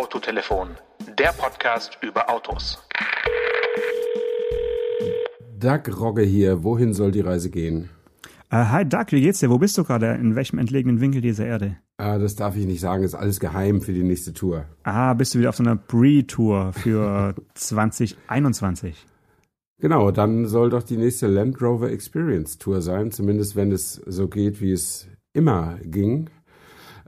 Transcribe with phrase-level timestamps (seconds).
[0.00, 0.70] Autotelefon,
[1.18, 2.78] der Podcast über Autos.
[5.58, 6.64] Doug Rogge hier.
[6.64, 7.90] Wohin soll die Reise gehen?
[8.50, 9.50] Uh, hi Doug, wie geht's dir?
[9.50, 10.14] Wo bist du gerade?
[10.14, 11.76] In welchem entlegenen Winkel dieser Erde?
[11.98, 13.04] Ah, das darf ich nicht sagen.
[13.04, 14.64] Ist alles geheim für die nächste Tour.
[14.84, 19.04] Ah, bist du wieder auf so einer Pre-Tour für 2021?
[19.82, 24.28] Genau, dann soll doch die nächste Land Rover Experience Tour sein, zumindest wenn es so
[24.28, 26.30] geht, wie es immer ging.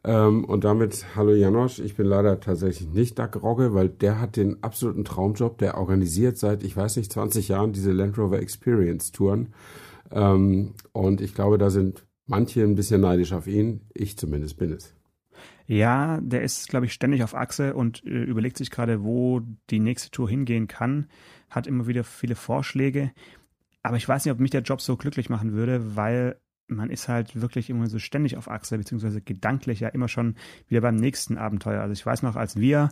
[0.05, 4.37] Ähm, und damit, hallo Janosch, ich bin leider tatsächlich nicht Doug Rogge, weil der hat
[4.37, 9.13] den absoluten Traumjob, der organisiert seit, ich weiß nicht, 20 Jahren diese Land Rover Experience
[9.13, 9.55] Touren.
[10.11, 13.83] Ähm, und ich glaube, da sind manche ein bisschen neidisch auf ihn.
[13.95, 14.95] Ich zumindest bin es.
[15.67, 19.41] Ja, der ist, glaube ich, ständig auf Achse und äh, überlegt sich gerade, wo
[19.71, 21.07] die nächste Tour hingehen kann,
[21.49, 23.13] hat immer wieder viele Vorschläge.
[23.83, 26.37] Aber ich weiß nicht, ob mich der Job so glücklich machen würde, weil
[26.69, 30.37] man ist halt wirklich immer so ständig auf Achse, beziehungsweise gedanklich ja immer schon
[30.69, 31.81] wieder beim nächsten Abenteuer.
[31.81, 32.91] Also ich weiß noch, als wir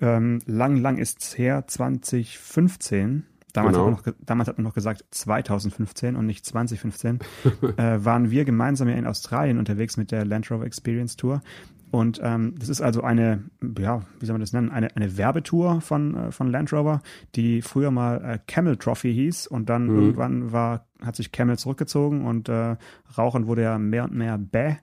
[0.00, 3.86] ähm, lang, lang ist's her, 2015, damals, genau.
[3.86, 7.18] hat, man noch, damals hat man noch gesagt 2015 und nicht 2015,
[7.76, 11.42] äh, waren wir gemeinsam ja in Australien unterwegs mit der Land Rover Experience Tour.
[11.90, 13.44] Und ähm, das ist also eine,
[13.78, 17.02] ja, wie soll man das nennen, eine, eine Werbetour von, äh, von Land Rover,
[17.34, 19.98] die früher mal äh, Camel Trophy hieß und dann mhm.
[19.98, 22.76] irgendwann war, hat sich Camel zurückgezogen und äh,
[23.18, 24.76] Rauchen wurde ja mehr und mehr Bäh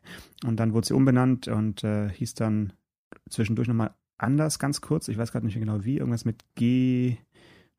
[0.46, 2.74] und dann wurde sie umbenannt und äh, hieß dann
[3.30, 5.08] zwischendurch nochmal anders, ganz kurz.
[5.08, 7.18] Ich weiß gerade nicht mehr genau wie, irgendwas mit G.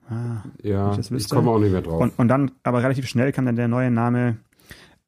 [0.08, 2.00] Ah, ja, ich, ich komme auch nicht mehr drauf.
[2.00, 4.38] Und, und dann, aber relativ schnell kam dann der neue Name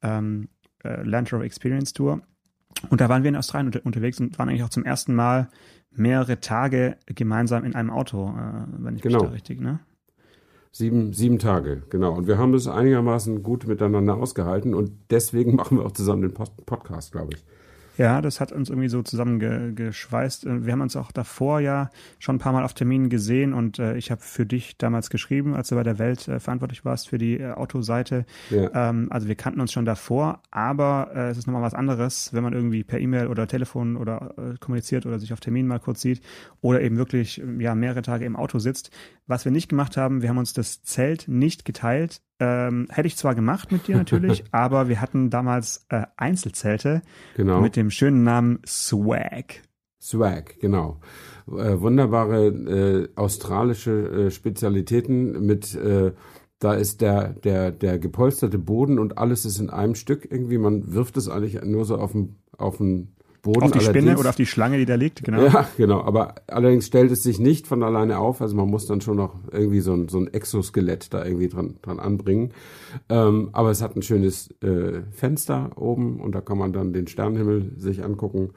[0.03, 0.49] ähm,
[0.85, 2.21] äh, Land Rover Experience Tour.
[2.89, 5.49] Und da waren wir in Australien unter, unterwegs und waren eigentlich auch zum ersten Mal
[5.91, 9.19] mehrere Tage gemeinsam in einem Auto, äh, wenn ich genau.
[9.19, 9.81] mich da richtig, ne?
[10.73, 12.15] Sieben, sieben Tage, genau.
[12.15, 16.33] Und wir haben es einigermaßen gut miteinander ausgehalten und deswegen machen wir auch zusammen den
[16.33, 17.45] Podcast, glaube ich.
[18.01, 20.47] Ja, das hat uns irgendwie so zusammengeschweißt.
[20.47, 23.79] Äh, wir haben uns auch davor ja schon ein paar Mal auf Terminen gesehen und
[23.79, 27.11] äh, ich habe für dich damals geschrieben, als du bei der Welt äh, verantwortlich warst
[27.11, 28.25] für die äh, Autoseite.
[28.49, 28.89] Ja.
[28.89, 32.43] Ähm, also wir kannten uns schon davor, aber äh, es ist nochmal was anderes, wenn
[32.43, 36.01] man irgendwie per E-Mail oder Telefon oder äh, kommuniziert oder sich auf Terminen mal kurz
[36.01, 36.23] sieht
[36.63, 38.91] oder eben wirklich ja mehrere Tage im Auto sitzt.
[39.27, 43.17] Was wir nicht gemacht haben, wir haben uns das Zelt nicht geteilt, ähm, hätte ich
[43.17, 47.03] zwar gemacht mit dir natürlich, aber wir hatten damals äh, Einzelzelte
[47.37, 47.61] genau.
[47.61, 49.63] mit dem schönen Namen Swag.
[50.01, 51.01] Swag, genau.
[51.47, 53.91] Äh, wunderbare äh, australische
[54.27, 56.13] äh, Spezialitäten mit äh,
[56.61, 60.59] da ist der, der, der gepolsterte Boden und alles ist in einem Stück irgendwie.
[60.59, 63.63] Man wirft es eigentlich nur so auf den, auf den Boden.
[63.63, 65.43] Auf die Spinne oder auf die Schlange, die da liegt, genau.
[65.45, 66.03] Ja, genau.
[66.03, 68.41] Aber allerdings stellt es sich nicht von alleine auf.
[68.41, 71.77] Also man muss dann schon noch irgendwie so ein, so ein Exoskelett da irgendwie dran,
[71.83, 72.53] dran anbringen.
[73.09, 77.07] Ähm, aber es hat ein schönes äh, Fenster oben und da kann man dann den
[77.07, 78.51] Sternenhimmel sich angucken.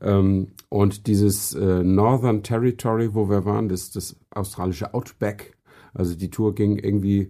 [0.00, 5.56] Ähm, und dieses äh, Northern Territory, wo wir waren, das, das australische Outback.
[5.92, 7.28] Also die Tour ging irgendwie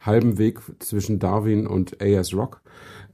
[0.00, 2.62] halben Weg zwischen Darwin und Ayers Rock.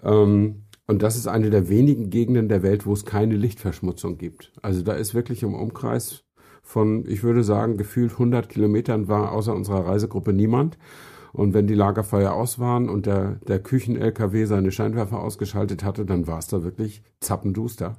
[0.02, 4.52] Ähm, und das ist eine der wenigen Gegenden der Welt, wo es keine Lichtverschmutzung gibt.
[4.60, 6.24] Also da ist wirklich im Umkreis
[6.64, 10.78] von, ich würde sagen, gefühlt 100 Kilometern war außer unserer Reisegruppe niemand.
[11.32, 16.26] Und wenn die Lagerfeuer aus waren und der, der Küchen-LKW seine Scheinwerfer ausgeschaltet hatte, dann
[16.26, 17.96] war es da wirklich zappenduster.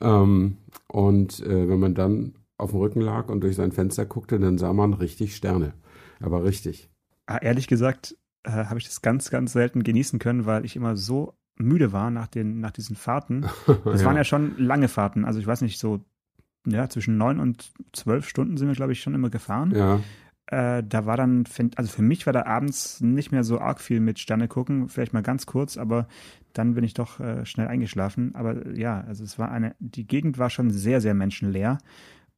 [0.00, 4.38] Ähm, und äh, wenn man dann auf dem Rücken lag und durch sein Fenster guckte,
[4.38, 5.74] dann sah man richtig Sterne.
[6.20, 6.88] Aber richtig.
[7.26, 10.96] Ah, ehrlich gesagt, äh, habe ich das ganz, ganz selten genießen können, weil ich immer
[10.96, 13.46] so müde war nach den, nach diesen Fahrten.
[13.84, 14.06] Das ja.
[14.06, 15.24] waren ja schon lange Fahrten.
[15.24, 16.04] Also ich weiß nicht, so,
[16.66, 19.72] ja, zwischen neun und zwölf Stunden sind wir, glaube ich, schon immer gefahren.
[19.74, 20.00] Ja.
[20.46, 21.44] Äh, da war dann,
[21.76, 25.12] also für mich war da abends nicht mehr so arg viel mit Sterne gucken, vielleicht
[25.12, 26.08] mal ganz kurz, aber
[26.52, 28.34] dann bin ich doch äh, schnell eingeschlafen.
[28.34, 31.78] Aber ja, also es war eine, die Gegend war schon sehr, sehr menschenleer.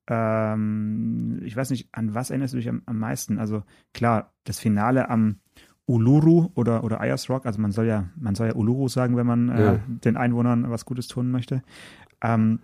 [0.06, 3.38] Ähm, ich weiß nicht, an was erinnerst du dich am, am meisten?
[3.38, 5.40] Also klar, das Finale am
[5.86, 9.26] Uluru oder, oder Ayers Rock, also man soll ja, man soll ja Uluru sagen, wenn
[9.26, 11.62] man äh, den Einwohnern was Gutes tun möchte.
[12.22, 12.60] Ähm,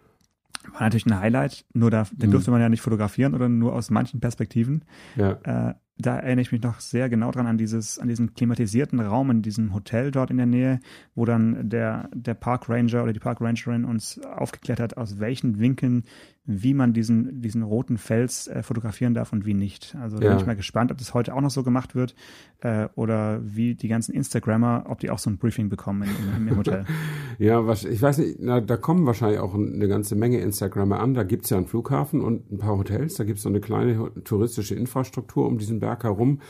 [0.72, 2.32] war natürlich ein Highlight, nur da, den mhm.
[2.32, 4.84] durfte man ja nicht fotografieren oder nur aus manchen Perspektiven.
[5.16, 5.32] Ja.
[5.42, 9.30] Äh, da erinnere ich mich noch sehr genau dran an dieses, an diesen klimatisierten Raum
[9.30, 10.80] in diesem Hotel dort in der Nähe,
[11.14, 15.58] wo dann der, der Park Ranger oder die Park Rangerin uns aufgeklärt hat, aus welchen
[15.58, 16.04] Winkeln,
[16.50, 19.94] wie man diesen, diesen roten Fels äh, fotografieren darf und wie nicht.
[20.00, 22.14] Also da bin ich mal gespannt, ob das heute auch noch so gemacht wird
[22.60, 26.48] äh, oder wie die ganzen Instagrammer, ob die auch so ein Briefing bekommen in, in,
[26.48, 26.86] im Hotel.
[27.38, 31.14] ja, was, ich weiß nicht, na, da kommen wahrscheinlich auch eine ganze Menge Instagrammer an.
[31.14, 34.74] Da gibt's ja einen Flughafen und ein paar Hotels, da gibt's so eine kleine touristische
[34.74, 36.40] Infrastruktur um diesen Berg Berg herum.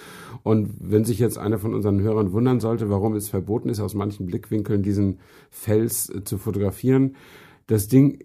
[0.43, 3.95] Und wenn sich jetzt einer von unseren Hörern wundern sollte, warum es verboten ist, aus
[3.95, 5.19] manchen Blickwinkeln diesen
[5.51, 7.17] Fels äh, zu fotografieren,
[7.67, 8.25] das Ding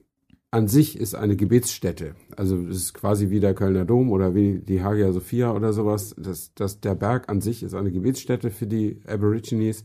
[0.56, 2.16] an sich ist eine Gebetsstätte.
[2.38, 6.16] Also es ist quasi wie der Kölner Dom oder wie die Hagia Sophia oder sowas.
[6.18, 9.84] Das, das, der Berg an sich ist eine Gebetsstätte für die Aborigines.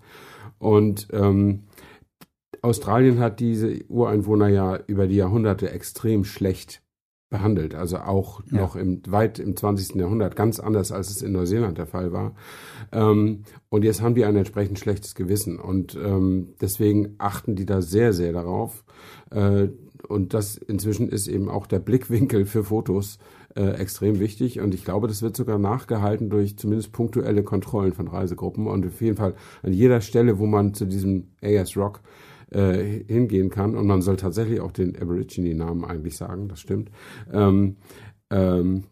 [0.60, 1.64] Und ähm,
[2.62, 6.82] Australien hat diese Ureinwohner ja über die Jahrhunderte extrem schlecht
[7.30, 7.74] behandelt.
[7.74, 8.60] Also auch ja.
[8.60, 9.94] noch im, weit im 20.
[9.94, 12.34] Jahrhundert, ganz anders als es in Neuseeland der Fall war.
[12.92, 15.58] Ähm, und jetzt haben die ein entsprechend schlechtes Gewissen.
[15.58, 18.84] Und ähm, deswegen achten die da sehr, sehr darauf.
[19.30, 19.68] Äh,
[20.08, 23.18] und das inzwischen ist eben auch der Blickwinkel für Fotos
[23.54, 24.60] äh, extrem wichtig.
[24.60, 28.66] Und ich glaube, das wird sogar nachgehalten durch zumindest punktuelle Kontrollen von Reisegruppen.
[28.66, 32.00] Und auf jeden Fall an jeder Stelle, wo man zu diesem AS Rock
[32.50, 33.76] äh, hingehen kann.
[33.76, 36.90] Und man soll tatsächlich auch den Aborigine-Namen eigentlich sagen, das stimmt.
[37.32, 37.76] Ähm,
[38.30, 38.84] ähm,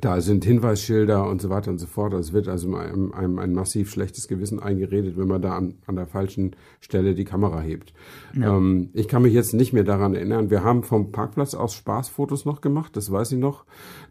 [0.00, 2.12] da sind Hinweisschilder und so weiter und so fort.
[2.14, 5.96] Es wird also einem, einem ein massiv schlechtes Gewissen eingeredet, wenn man da an, an
[5.96, 7.92] der falschen Stelle die Kamera hebt.
[8.34, 8.56] Ja.
[8.56, 10.50] Ähm, ich kann mich jetzt nicht mehr daran erinnern.
[10.50, 13.64] Wir haben vom Parkplatz aus Spaßfotos noch gemacht, das weiß ich noch,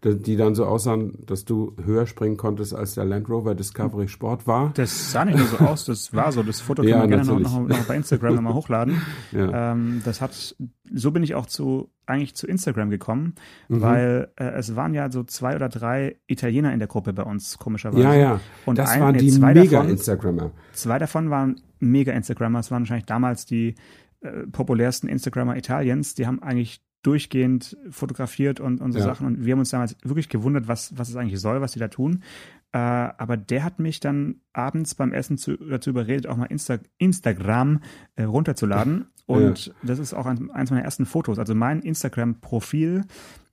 [0.04, 4.48] die dann so aussahen, dass du höher springen konntest, als der Land Rover Discovery Sport
[4.48, 4.72] war.
[4.76, 6.44] Das sah nicht nur so aus, das war so.
[6.44, 9.02] Das Foto können ja, wir gerne noch, noch, noch, bei Instagram nochmal hochladen.
[9.32, 9.72] Ja.
[9.72, 10.56] Ähm, das hat,
[10.92, 13.36] so bin ich auch zu eigentlich zu Instagram gekommen,
[13.70, 13.82] mhm.
[13.82, 17.58] weil äh, es waren ja so zwei oder drei Italiener in der Gruppe bei uns,
[17.58, 18.04] komischerweise.
[18.04, 18.40] Ja, ja.
[18.66, 20.52] Und das ein, waren die Mega-Instagrammer.
[20.74, 22.60] Zwei davon waren Mega-Instagrammer.
[22.60, 23.76] Es waren wahrscheinlich damals die
[24.22, 26.16] äh, populärsten Instagrammer Italiens.
[26.16, 29.06] Die haben eigentlich durchgehend fotografiert und, und so ja.
[29.06, 29.28] Sachen.
[29.28, 31.90] Und wir haben uns damals wirklich gewundert, was, was es eigentlich soll, was die da
[31.90, 32.24] tun.
[32.72, 36.80] Äh, aber der hat mich dann abends beim Essen zu, dazu überredet, auch mal Insta
[36.98, 37.82] Instagram
[38.16, 39.08] äh, runterzuladen.
[39.26, 39.74] Und ja.
[39.84, 41.40] das ist auch ein, eins meiner ersten Fotos.
[41.40, 43.06] Also mein Instagram-Profil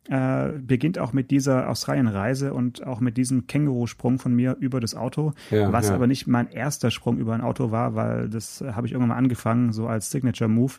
[0.09, 4.95] äh, beginnt auch mit dieser Australien-Reise und auch mit diesem Känguru-Sprung von mir über das
[4.95, 5.95] Auto, ja, was ja.
[5.95, 9.17] aber nicht mein erster Sprung über ein Auto war, weil das habe ich irgendwann mal
[9.17, 10.75] angefangen, so als Signature-Move.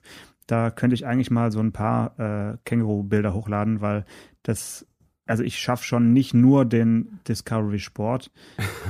[0.47, 4.05] Da könnte ich eigentlich mal so ein paar äh, Känguru-Bilder hochladen, weil
[4.43, 4.85] das
[5.27, 8.31] also ich schaffe schon nicht nur den Discovery Sport,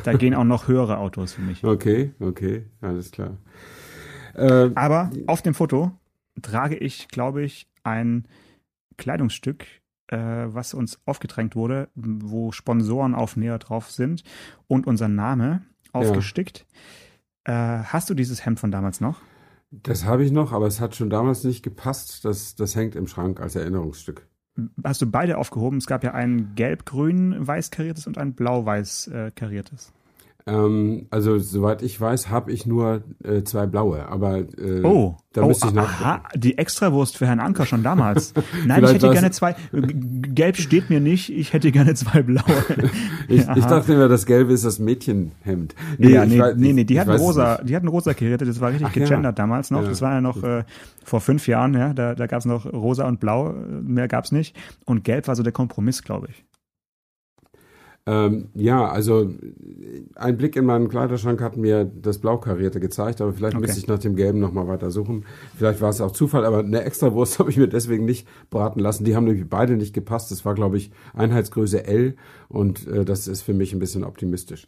[0.04, 1.64] da gehen auch noch höhere Autos für mich.
[1.72, 3.38] Okay, okay, alles klar.
[4.42, 5.92] Äh, Aber auf dem Foto
[6.42, 8.28] trage ich, glaube ich, ein
[8.98, 9.66] Kleidungsstück,
[10.08, 14.24] äh, was uns aufgedrängt wurde, wo Sponsorenaufnäher drauf sind
[14.68, 15.62] und unser Name
[15.94, 16.66] aufgestickt.
[17.48, 17.82] Ja.
[17.82, 19.22] Äh, hast du dieses Hemd von damals noch?
[19.72, 22.26] Das habe ich noch, aber es hat schon damals nicht gepasst.
[22.26, 24.28] Das, das hängt im Schrank als Erinnerungsstück
[24.84, 25.78] hast du beide aufgehoben.
[25.78, 29.94] Es gab ja ein gelb-grün-weiß kariertes und ein blau-weiß äh, kariertes.
[30.48, 35.44] Ähm, also soweit ich weiß, habe ich nur äh, zwei blaue, aber äh, oh, da
[35.44, 36.02] oh, müsste ich nach.
[36.02, 38.34] Aha, die Extrawurst für Herrn Anker schon damals.
[38.66, 39.56] Nein, ich hätte gerne zwei.
[39.72, 41.32] Gelb steht mir nicht.
[41.32, 42.44] Ich hätte gerne zwei blaue.
[43.28, 45.76] ich, ich, dachte immer, das Gelbe ist das Mädchenhemd.
[45.98, 48.46] Nee, ja, nee, weiß, nee, nee, die hatten rosa, die hatten rosa karierte.
[48.46, 49.32] Das war richtig Ach, gegendert ja.
[49.32, 49.84] damals noch.
[49.84, 49.90] Ja.
[49.90, 50.64] Das war ja noch äh,
[51.04, 51.74] vor fünf Jahren.
[51.76, 53.54] Ja, da, da gab es noch rosa und blau.
[53.84, 54.56] Mehr gab's nicht.
[54.86, 56.44] Und Gelb war so der Kompromiss, glaube ich.
[58.08, 59.32] Ähm, ja, also
[60.16, 63.62] ein Blick in meinen Kleiderschrank hat mir das Blaukarierte gezeigt, aber vielleicht okay.
[63.62, 65.26] müsste ich nach dem Gelben nochmal weiter suchen.
[65.56, 69.04] Vielleicht war es auch Zufall, aber eine Extrawurst habe ich mir deswegen nicht braten lassen.
[69.04, 70.32] Die haben nämlich beide nicht gepasst.
[70.32, 72.16] Das war, glaube ich, Einheitsgröße L
[72.50, 74.68] und äh, das ist für mich ein bisschen optimistisch.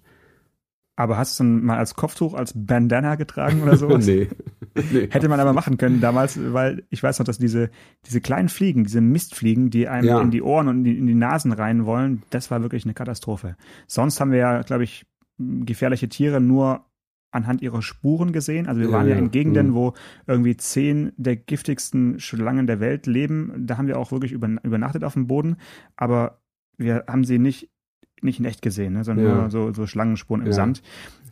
[0.95, 4.05] Aber hast du mal als Kopftuch, als Bandana getragen oder sowas?
[4.05, 4.27] nee.
[4.91, 5.07] nee.
[5.09, 7.71] Hätte man aber machen können damals, weil ich weiß noch, dass diese,
[8.05, 10.21] diese kleinen Fliegen, diese Mistfliegen, die einem ja.
[10.21, 12.93] in die Ohren und in die, in die Nasen rein wollen, das war wirklich eine
[12.93, 13.55] Katastrophe.
[13.87, 15.05] Sonst haben wir ja, glaube ich,
[15.37, 16.85] gefährliche Tiere nur
[17.33, 18.67] anhand ihrer Spuren gesehen.
[18.67, 19.73] Also wir waren ja, ja in Gegenden, mhm.
[19.73, 19.93] wo
[20.27, 23.65] irgendwie zehn der giftigsten Schlangen der Welt leben.
[23.65, 25.57] Da haben wir auch wirklich übernachtet auf dem Boden,
[25.95, 26.39] aber
[26.77, 27.72] wir haben sie nicht
[28.23, 29.35] nicht in echt gesehen, ne, sondern ja.
[29.35, 30.53] nur so, so Schlangenspuren im ja.
[30.53, 30.81] Sand.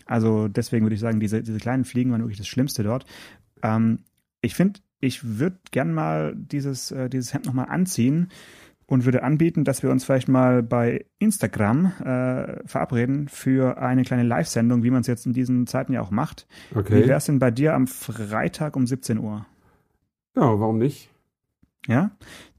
[0.05, 3.05] Also deswegen würde ich sagen, diese, diese kleinen Fliegen waren wirklich das Schlimmste dort.
[3.63, 3.99] Ähm,
[4.41, 8.29] ich finde, ich würde gern mal dieses, äh, dieses Hemd nochmal anziehen
[8.85, 14.23] und würde anbieten, dass wir uns vielleicht mal bei Instagram äh, verabreden für eine kleine
[14.23, 16.45] Live-Sendung, wie man es jetzt in diesen Zeiten ja auch macht.
[16.75, 17.03] Okay.
[17.03, 19.45] Wie wäre es denn bei dir am Freitag um 17 Uhr?
[20.35, 21.09] Ja, warum nicht?
[21.87, 22.11] Ja,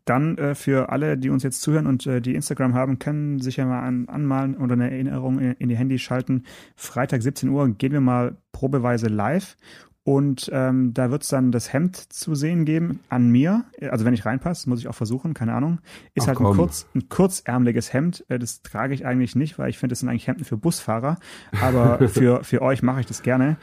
[0.04, 3.56] dann äh, für alle, die uns jetzt zuhören und äh, die Instagram haben, können sich
[3.56, 6.44] ja mal an, anmalen oder eine Erinnerung in, in die Handy schalten.
[6.76, 9.56] Freitag 17 Uhr gehen wir mal probeweise live
[10.04, 13.64] und ähm, da wird es dann das Hemd zu sehen geben an mir.
[13.90, 15.78] Also wenn ich reinpasse, muss ich auch versuchen, keine Ahnung.
[16.14, 18.24] Ist Ach, halt ein, kurz, ein kurzärmeliges Hemd.
[18.28, 21.18] Äh, das trage ich eigentlich nicht, weil ich finde, das sind eigentlich Hemden für Busfahrer.
[21.60, 23.58] Aber für, für euch mache ich das gerne.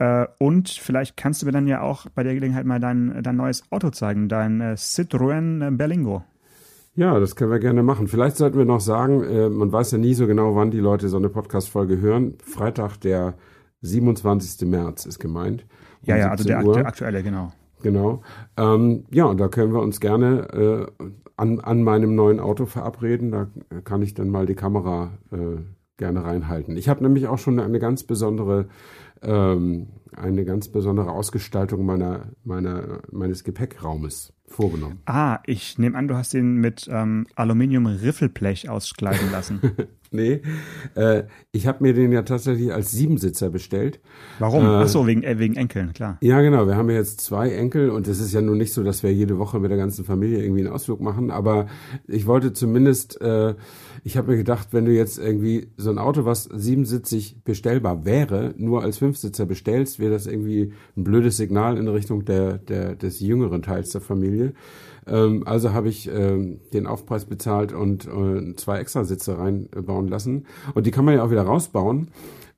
[0.00, 3.36] Äh, und vielleicht kannst du mir dann ja auch bei der Gelegenheit mal dein, dein
[3.36, 6.24] neues Auto zeigen, dein äh, Citroën äh, Berlingo.
[6.94, 8.08] Ja, das können wir gerne machen.
[8.08, 11.18] Vielleicht sollten wir noch sagen, man weiß ja nie so genau, wann die Leute so
[11.18, 12.34] eine Podcast-Folge hören.
[12.44, 13.34] Freitag, der
[13.82, 14.68] 27.
[14.68, 15.62] März ist gemeint.
[16.02, 17.52] Um ja, ja, also der, der, aktuelle, genau.
[17.82, 18.22] Genau.
[18.56, 23.30] Ähm, ja, und da können wir uns gerne äh, an, an meinem neuen Auto verabreden.
[23.30, 23.46] Da
[23.84, 25.62] kann ich dann mal die Kamera äh,
[25.96, 26.76] gerne reinhalten.
[26.76, 28.66] Ich habe nämlich auch schon eine ganz besondere
[29.22, 35.00] ähm, eine ganz besondere Ausgestaltung meiner, meiner, meines Gepäckraumes vorgenommen.
[35.06, 39.60] Ah, ich nehme an, du hast ihn mit ähm, Aluminium-Riffelblech auskleiden lassen.
[40.10, 40.42] nee,
[40.96, 44.00] äh, ich habe mir den ja tatsächlich als Siebensitzer bestellt.
[44.40, 44.64] Warum?
[44.64, 46.18] Äh, Ach so, wegen, äh, wegen Enkeln, klar.
[46.20, 46.66] Ja, genau.
[46.66, 49.12] Wir haben ja jetzt zwei Enkel und es ist ja nun nicht so, dass wir
[49.14, 51.66] jede Woche mit der ganzen Familie irgendwie einen Ausflug machen, aber
[52.08, 53.54] ich wollte zumindest, äh,
[54.02, 58.54] ich habe mir gedacht, wenn du jetzt irgendwie so ein Auto, was siebensitzig bestellbar wäre,
[58.56, 63.20] nur als Fünfsitzer bestellst, wäre das irgendwie ein blödes Signal in Richtung der, der, des
[63.20, 64.54] jüngeren Teils der Familie.
[65.06, 70.46] Ähm, also habe ich ähm, den Aufpreis bezahlt und äh, zwei Extrasitze reinbauen lassen.
[70.74, 72.08] Und die kann man ja auch wieder rausbauen.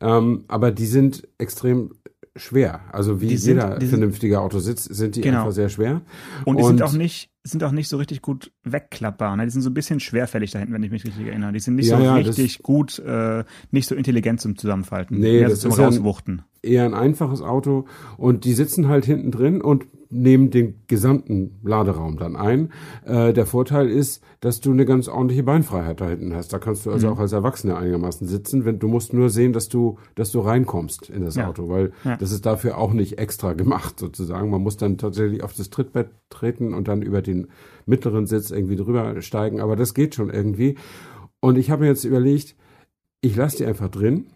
[0.01, 1.91] Ähm, aber die sind extrem
[2.37, 2.81] schwer.
[2.93, 5.41] Also wie sind, jeder vernünftige Autositz sind die genau.
[5.41, 6.03] einfach sehr schwer.
[6.45, 9.37] Und die und sind auch nicht sind auch nicht so richtig gut wegklappbar.
[9.37, 9.45] Ne?
[9.45, 11.53] Die sind so ein bisschen schwerfällig da hinten, wenn ich mich richtig erinnere.
[11.53, 15.19] Die sind nicht ja, so ja, richtig gut, äh, nicht so intelligent zum Zusammenfalten.
[15.19, 16.39] Nee, Mehr das so zum ist Rauswuchten.
[16.39, 21.59] Ein, eher ein einfaches Auto und die sitzen halt hinten drin und nehmen den gesamten
[21.63, 22.71] Laderaum dann ein.
[23.05, 26.53] Äh, der Vorteil ist, dass du eine ganz ordentliche Beinfreiheit da hinten hast.
[26.53, 27.15] Da kannst du also mhm.
[27.15, 28.65] auch als Erwachsener einigermaßen sitzen.
[28.65, 31.49] Wenn du musst nur sehen, dass du, dass du reinkommst in das ja.
[31.49, 32.17] Auto, weil ja.
[32.17, 34.51] das ist dafür auch nicht extra gemacht sozusagen.
[34.51, 37.32] Man muss dann tatsächlich auf das Trittbett treten und dann über den
[37.87, 39.61] mittleren Sitz irgendwie drüber steigen.
[39.61, 40.77] Aber das geht schon irgendwie.
[41.41, 42.57] Und ich habe mir jetzt überlegt,
[43.21, 44.27] ich lasse die einfach drin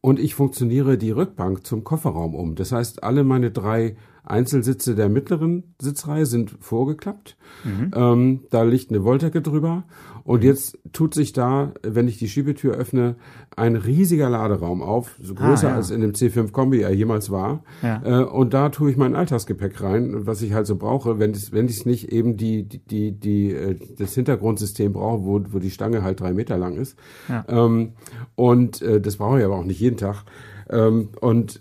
[0.00, 2.54] und ich funktioniere die Rückbank zum Kofferraum um.
[2.54, 7.36] Das heißt, alle meine drei Einzelsitze der mittleren Sitzreihe sind vorgeklappt.
[7.64, 7.90] Mhm.
[7.94, 9.84] Ähm, da liegt eine Wolldecke drüber.
[10.24, 10.46] Und mhm.
[10.46, 13.16] jetzt tut sich da, wenn ich die Schiebetür öffne,
[13.56, 15.76] ein riesiger Laderaum auf, so ah, größer ah, ja.
[15.76, 17.62] als in dem C5 Kombi er jemals war.
[17.82, 18.00] Ja.
[18.02, 21.52] Äh, und da tue ich mein Alltagsgepäck rein, was ich halt so brauche, wenn ich
[21.52, 25.70] wenn ich nicht eben die die die, die äh, das Hintergrundsystem brauche, wo wo die
[25.70, 26.98] Stange halt drei Meter lang ist.
[27.28, 27.44] Ja.
[27.46, 27.92] Ähm,
[28.34, 30.24] und äh, das brauche ich aber auch nicht jeden Tag.
[30.70, 31.60] Ähm, und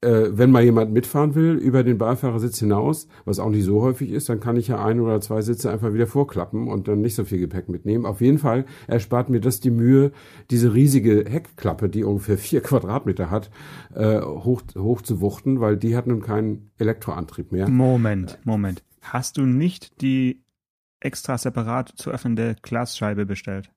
[0.00, 4.10] äh, wenn mal jemand mitfahren will über den Beifahrersitz hinaus, was auch nicht so häufig
[4.10, 7.16] ist, dann kann ich ja ein oder zwei Sitze einfach wieder vorklappen und dann nicht
[7.16, 8.06] so viel Gepäck mitnehmen.
[8.06, 10.12] Auf jeden Fall erspart mir das die Mühe,
[10.50, 13.50] diese riesige Heckklappe, die ungefähr vier Quadratmeter hat,
[13.94, 17.68] äh, hoch, hoch zu wuchten, weil die hat nun keinen Elektroantrieb mehr.
[17.68, 18.84] Moment, Moment.
[19.02, 20.42] Hast du nicht die
[21.00, 23.70] extra separat zu öffnende Glasscheibe bestellt?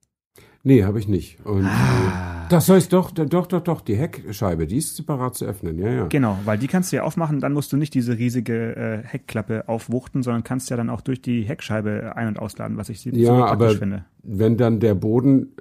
[0.64, 1.44] Nee, habe ich nicht.
[1.46, 2.46] Und ah.
[2.50, 6.08] das heißt doch, doch, doch, doch, die Heckscheibe, die ist separat zu öffnen, ja, ja.
[6.08, 9.68] Genau, weil die kannst du ja aufmachen, dann musst du nicht diese riesige äh, Heckklappe
[9.68, 13.36] aufwuchten, sondern kannst ja dann auch durch die Heckscheibe ein- und ausladen, was ich ja,
[13.36, 14.06] so aber finde.
[14.24, 15.56] Wenn dann der Boden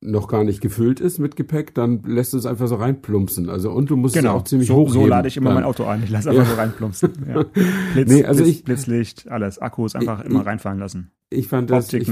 [0.00, 3.50] noch gar nicht gefüllt ist mit Gepäck, dann lässt du es einfach so reinplumpsen.
[3.50, 4.36] Also und du musst genau.
[4.36, 4.90] es auch ziemlich so, hoch.
[4.90, 5.56] So lade ich immer dann.
[5.56, 6.04] mein Auto ein.
[6.04, 6.50] Ich lasse einfach ja.
[6.50, 7.12] so reinplumpsen.
[7.28, 7.42] Ja.
[7.94, 11.10] Blitz, nee, also Blitz, ich, Blitzlicht, alles, Akkus einfach ich, immer reinfahren lassen.
[11.30, 12.08] Ich fand das, ich,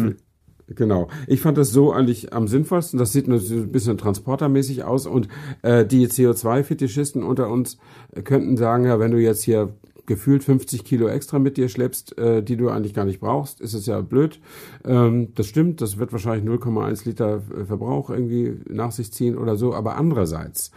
[0.67, 1.09] Genau.
[1.27, 2.99] Ich fand das so eigentlich am sinnvollsten.
[2.99, 5.07] Das sieht ein bisschen transportermäßig aus.
[5.07, 5.29] Und
[5.63, 7.79] äh, die CO2-Fetischisten unter uns
[8.25, 9.75] könnten sagen, ja, wenn du jetzt hier
[10.07, 13.75] gefühlt 50 Kilo extra mit dir schleppst, äh, die du eigentlich gar nicht brauchst, ist
[13.75, 14.41] es ja blöd.
[14.85, 19.75] Ähm, das stimmt, das wird wahrscheinlich 0,1 Liter Verbrauch irgendwie nach sich ziehen oder so.
[19.75, 20.71] Aber andererseits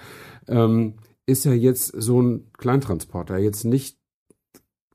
[0.48, 3.98] ähm, ist ja jetzt so ein Kleintransporter jetzt nicht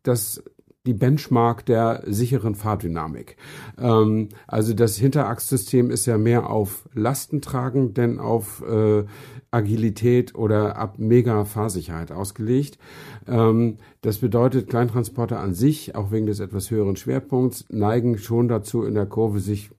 [0.03, 0.43] das
[0.87, 3.37] die Benchmark der sicheren Fahrdynamik.
[3.79, 9.05] Ähm, also das Hinterachssystem ist ja mehr auf Lasten tragen, denn auf äh,
[9.51, 12.79] Agilität oder ab mega Fahrsicherheit ausgelegt.
[13.29, 18.85] Ähm, das bedeutet, Kleintransporter an sich, auch wegen des etwas höheren Schwerpunkts, neigen schon dazu,
[18.85, 19.71] in der Kurve sich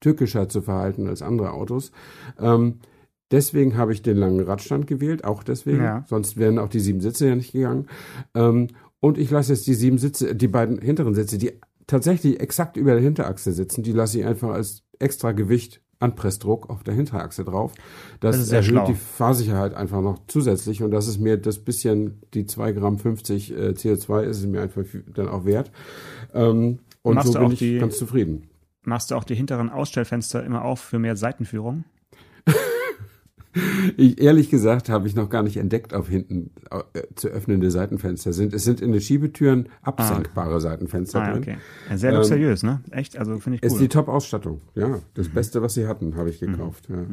[0.00, 1.92] tückischer zu verhalten als andere Autos.
[2.38, 2.80] Ähm,
[3.30, 5.82] Deswegen habe ich den langen Radstand gewählt, auch deswegen.
[5.82, 6.04] Ja.
[6.06, 7.86] Sonst wären auch die sieben Sitze ja nicht gegangen.
[8.34, 8.68] Ähm,
[9.02, 11.52] und ich lasse jetzt die sieben Sitze, die beiden hinteren Sitze, die
[11.88, 16.84] tatsächlich exakt über der Hinterachse sitzen, die lasse ich einfach als extra Gewicht Anpressdruck auf
[16.84, 17.72] der Hinterachse drauf.
[18.20, 18.86] Das, das erhöht schlau.
[18.86, 23.50] die Fahrsicherheit einfach noch zusätzlich und das ist mir das bisschen, die 2 Gramm 50
[23.50, 25.72] äh, CO2 ist es mir einfach dann auch wert.
[26.32, 28.44] Ähm, und machst so bin ich die, ganz zufrieden.
[28.84, 31.84] Machst du auch die hinteren Ausstellfenster immer auf für mehr Seitenführung?
[33.96, 38.32] Ich, ehrlich gesagt habe ich noch gar nicht entdeckt, auf hinten äh, zu öffnende Seitenfenster
[38.32, 38.54] sind.
[38.54, 40.60] Es sind in den Schiebetüren absenkbare ah.
[40.60, 41.42] Seitenfenster ah, drin.
[41.42, 41.56] Okay.
[41.90, 42.82] Ja, sehr luxuriös, ähm, ne?
[42.90, 43.68] Echt, also finde ich cool.
[43.68, 45.00] Ist die Top-Ausstattung, ja.
[45.14, 45.34] Das mhm.
[45.34, 46.52] Beste, was sie hatten, habe ich mhm.
[46.52, 46.88] gekauft.
[46.88, 46.96] Mhm.
[46.96, 47.06] Ja.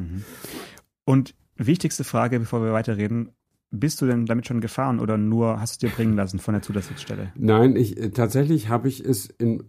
[1.05, 3.31] Und wichtigste Frage, bevor wir weiterreden,
[3.72, 6.53] bist du denn damit schon gefahren oder nur hast du es dir bringen lassen von
[6.53, 7.31] der Zusatzstelle?
[7.36, 9.63] Nein, ich äh, tatsächlich habe ich es in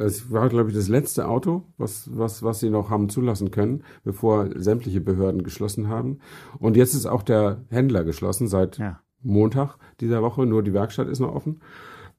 [0.00, 3.84] es war, glaube ich, das letzte Auto, was, was, was sie noch haben zulassen können,
[4.02, 6.18] bevor sämtliche Behörden geschlossen haben.
[6.58, 9.00] Und jetzt ist auch der Händler geschlossen seit ja.
[9.22, 10.46] Montag dieser Woche.
[10.46, 11.60] Nur die Werkstatt ist noch offen.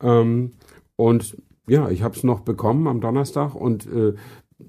[0.01, 0.51] Ähm,
[0.95, 4.13] und ja, ich habe es noch bekommen am Donnerstag und äh,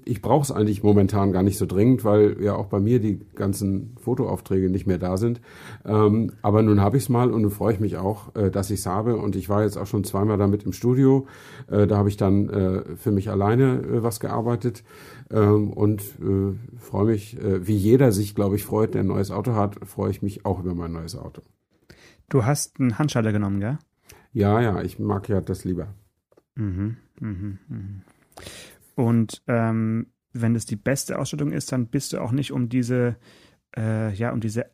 [0.05, 3.19] ich brauche es eigentlich momentan gar nicht so dringend, weil ja auch bei mir die
[3.35, 5.41] ganzen Fotoaufträge nicht mehr da sind.
[5.85, 8.69] Ähm, aber nun habe ich es mal und nun freue ich mich auch, äh, dass
[8.69, 9.17] ich es habe.
[9.17, 11.27] Und ich war jetzt auch schon zweimal damit im Studio.
[11.69, 14.83] Äh, da habe ich dann äh, für mich alleine äh, was gearbeitet
[15.31, 19.31] ähm, und äh, freue mich, äh, wie jeder sich, glaube ich, freut, der ein neues
[19.31, 21.41] Auto hat, freue ich mich auch über mein neues Auto.
[22.29, 23.77] Du hast einen Handschalter genommen, gell?
[24.31, 25.93] Ja, ja, ich mag ja das lieber.
[26.55, 28.01] Mhm, mhm, mhm.
[28.95, 33.15] Und ähm, wenn es die beste Ausstattung ist, dann bist du auch nicht um diese,
[33.77, 34.65] äh, ja, um diese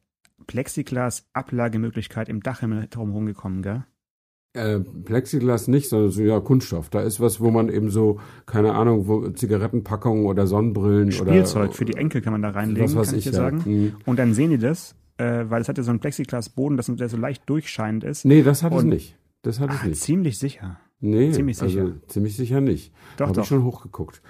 [0.48, 3.86] Plexiglas-Ablagemöglichkeit im Dachhimmel drumherum gekommen, gell?
[4.54, 6.90] Äh, Plexiglas nicht, sondern so, ja, Kunststoff.
[6.90, 11.46] Da ist was, wo man eben so, keine Ahnung, wo Zigarettenpackungen oder Sonnenbrillen Spielzeug oder.
[11.46, 13.44] Spielzeug für die Enkel kann man da reinlegen, was, was kann ich, ich dir ja.
[13.44, 13.62] sagen.
[13.66, 13.96] Mhm.
[14.06, 17.10] Und dann sehen die das, äh, weil es hat ja so einen Plexiglasboden, das der
[17.10, 18.26] so leicht durchscheinend ist.
[18.26, 19.16] Nee, das hat es Und- nicht.
[19.44, 20.02] Das hat es Ah, nicht.
[20.02, 20.80] ziemlich sicher.
[21.01, 21.82] Nee, ziemlich sicher.
[21.82, 22.91] Also, ziemlich sicher nicht.
[23.18, 23.44] Doch, Hab doch.
[23.44, 24.22] ich schon hochgeguckt.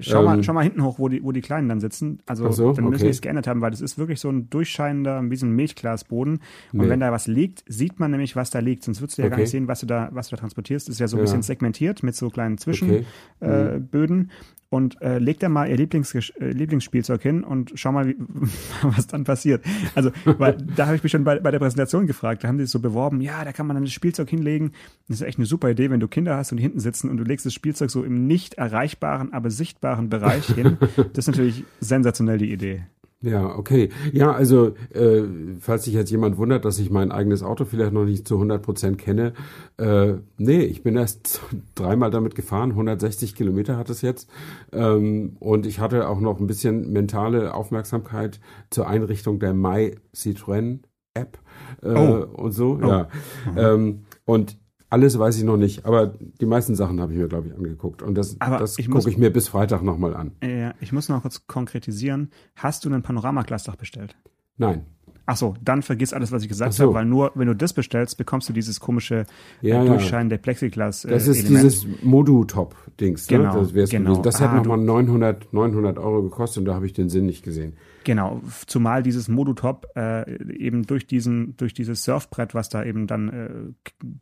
[0.00, 2.20] Schau, mal, Ähm, schau mal hinten hoch, wo die, wo die Kleinen dann sitzen.
[2.26, 3.04] Also so, dann müssen okay.
[3.04, 6.34] die es geändert haben, weil das ist wirklich so ein durchscheinender, wie so ein Milchglasboden.
[6.72, 6.88] Und Nee.
[6.88, 8.84] wenn da was liegt, sieht man nämlich, was da liegt.
[8.84, 9.42] Sonst würdest du ja gar Okay.
[9.42, 10.88] nicht sehen, was du da, was du da transportierst.
[10.88, 11.24] Das ist ja so ein Ja.
[11.24, 12.62] bisschen segmentiert mit so kleinen Okay.
[12.62, 13.06] Zwischenböden.
[13.40, 14.30] Äh, Böden.
[14.68, 18.16] und äh, legt da mal ihr Lieblings äh, Lieblingsspielzeug hin und schau mal, wie,
[18.82, 19.64] was dann passiert.
[19.94, 22.64] Also, weil da habe ich mich schon bei, bei der Präsentation gefragt, da haben die
[22.64, 24.72] es so beworben, ja, da kann man dann das Spielzeug hinlegen.
[25.08, 27.16] Das ist echt eine super Idee, wenn du Kinder hast und die hinten sitzen und
[27.16, 30.78] du legst das Spielzeug so im nicht erreichbaren, aber sichtbaren Bereich hin.
[31.12, 32.84] Das ist natürlich sensationell die Idee.
[33.22, 33.88] Ja, okay.
[34.12, 35.22] Ja, also äh,
[35.58, 38.62] falls sich jetzt jemand wundert, dass ich mein eigenes Auto vielleicht noch nicht zu 100
[38.62, 39.32] Prozent kenne,
[39.78, 41.40] äh, nee, ich bin erst
[41.74, 44.28] dreimal damit gefahren, 160 Kilometer hat es jetzt
[44.72, 48.38] ähm, und ich hatte auch noch ein bisschen mentale Aufmerksamkeit
[48.70, 50.80] zur Einrichtung der My Citroën
[51.14, 51.38] App
[51.82, 52.26] äh, Oh.
[52.34, 53.08] und so, ja.
[53.56, 56.06] Ähm, und alles weiß ich noch nicht, aber
[56.40, 58.02] die meisten Sachen habe ich mir, glaube ich, angeguckt.
[58.02, 60.32] Und das, Aber das gucke ich mir bis Freitag nochmal an.
[60.40, 62.30] Äh, ich muss noch kurz konkretisieren.
[62.54, 64.16] Hast du ein Panoramaglasdach bestellt?
[64.56, 64.86] Nein.
[65.28, 66.84] Ach so, dann vergiss alles, was ich gesagt so.
[66.84, 69.26] habe, weil nur wenn du das bestellst, bekommst du dieses komische
[69.60, 69.92] Ja, äh, ja.
[69.92, 71.04] durchscheinende Plexiglas.
[71.04, 71.64] Äh, Das ist Element.
[71.64, 73.26] dieses Modu-Top-Dings.
[73.26, 73.68] Genau, ne?
[73.74, 74.22] das genau.
[74.22, 77.42] Das hätte Ah, nochmal 900, 900 Euro gekostet und da habe ich den Sinn nicht
[77.42, 77.74] gesehen.
[78.04, 83.28] Genau, zumal dieses Modutop äh, eben durch diesen, durch dieses Surfbrett, was da eben dann
[83.28, 83.50] äh,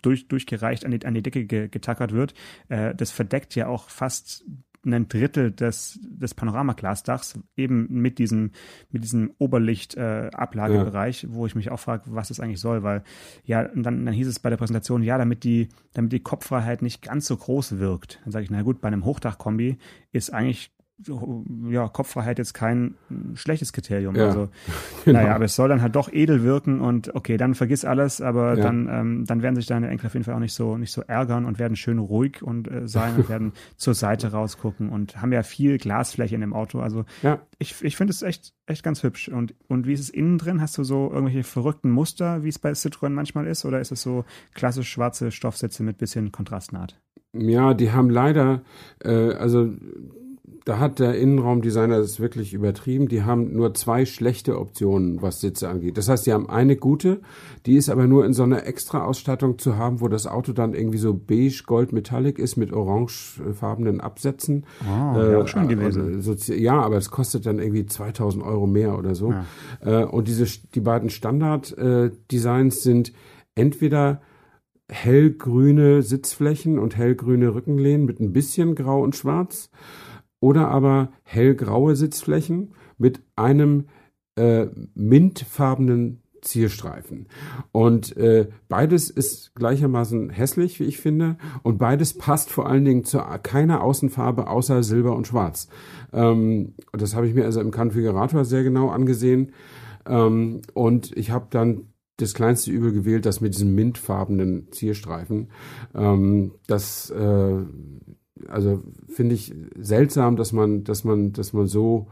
[0.01, 2.33] durch, durchgereicht an die, an die Decke ge, getackert wird,
[2.71, 4.45] äh, das verdeckt ja auch fast
[4.85, 8.51] ein Drittel des, des Panoramaglasdachs, eben mit diesem,
[8.91, 13.03] mit diesem Oberlicht-Ablagebereich, äh, Ablagebereich, wo ich mich auch frage, was das eigentlich soll, weil
[13.45, 16.83] ja, und dann, dann hieß es bei der Präsentation, ja, damit die, damit die Kopffreiheit
[16.83, 18.21] nicht ganz so groß wirkt.
[18.25, 19.79] Dann sage ich, na gut, bei einem Hochdachkombi
[20.13, 20.71] ist eigentlich
[21.71, 24.15] ja, Kopffreiheit jetzt kein mm, schlechtes Kriterium.
[24.17, 24.49] Ja, Also,
[25.05, 25.19] genau.
[25.19, 28.57] naja, aber es soll dann halt doch edel wirken und okay, dann vergiss alles, aber
[28.57, 28.63] Ja.
[28.63, 31.03] dann, ähm, dann werden sich deine Enkel auf jeden Fall auch nicht so, nicht so
[31.03, 35.33] ärgern und werden schön ruhig und äh, sein und werden zur Seite rausgucken und haben
[35.33, 36.81] ja viel Glasfläche in dem Auto.
[36.81, 39.29] Also Ja, ich, ich finde es echt, echt ganz hübsch.
[39.29, 40.61] Und, und wie ist es innen drin?
[40.61, 43.65] Hast du so irgendwelche verrückten Muster, wie es bei Citroën manchmal ist?
[43.65, 47.01] Oder ist es so klassisch schwarze Stoffsätze mit bisschen Kontrastnaht?
[47.33, 48.63] ja, die haben leider,
[49.03, 49.73] äh, also
[50.65, 53.09] da hat der Innenraumdesigner das wirklich übertrieben.
[53.09, 55.99] Die haben nur zwei schlechte Optionen, was Sitze angeht.
[55.99, 57.21] Das heißt, die haben eine gute,
[57.67, 60.97] die ist aber nur in so einer Extra-Ausstattung zu haben, wo das Auto dann irgendwie
[60.99, 64.65] so beige, gold, metallic ist mit orangefarbenen Absätzen.
[64.83, 66.23] Oh, wäre auch schön äh, gewesen.
[66.23, 69.35] So, ja, aber es kostet dann irgendwie 2000 Euro mehr oder so.
[69.81, 73.13] Äh, und diese, die beiden Standard-Designs sind
[73.55, 74.23] entweder
[74.91, 79.71] hellgrüne Sitzflächen und hellgrüne Rückenlehnen mit ein bisschen grau und schwarz
[80.45, 83.87] oder aber hellgraue Sitzflächen mit einem
[84.37, 87.29] äh, mintfarbenen Zierstreifen.
[87.73, 91.39] Und äh, beides ist gleichermaßen hässlich, wie ich finde.
[91.63, 95.71] Und beides passt vor allen Dingen zu keiner Außenfarbe außer Silber und Schwarz.
[96.13, 99.53] Ähm, das habe ich mir also im Konfigurator sehr genau angesehen.
[100.07, 101.87] Ähm, und ich habe dann
[102.19, 105.49] das kleinste Übel gewählt, das mit diesem mintfarbenen Zierstreifen.
[105.95, 107.63] Ähm, das äh,
[108.49, 112.09] also finde ich seltsam, dass man, dass man, dass man so,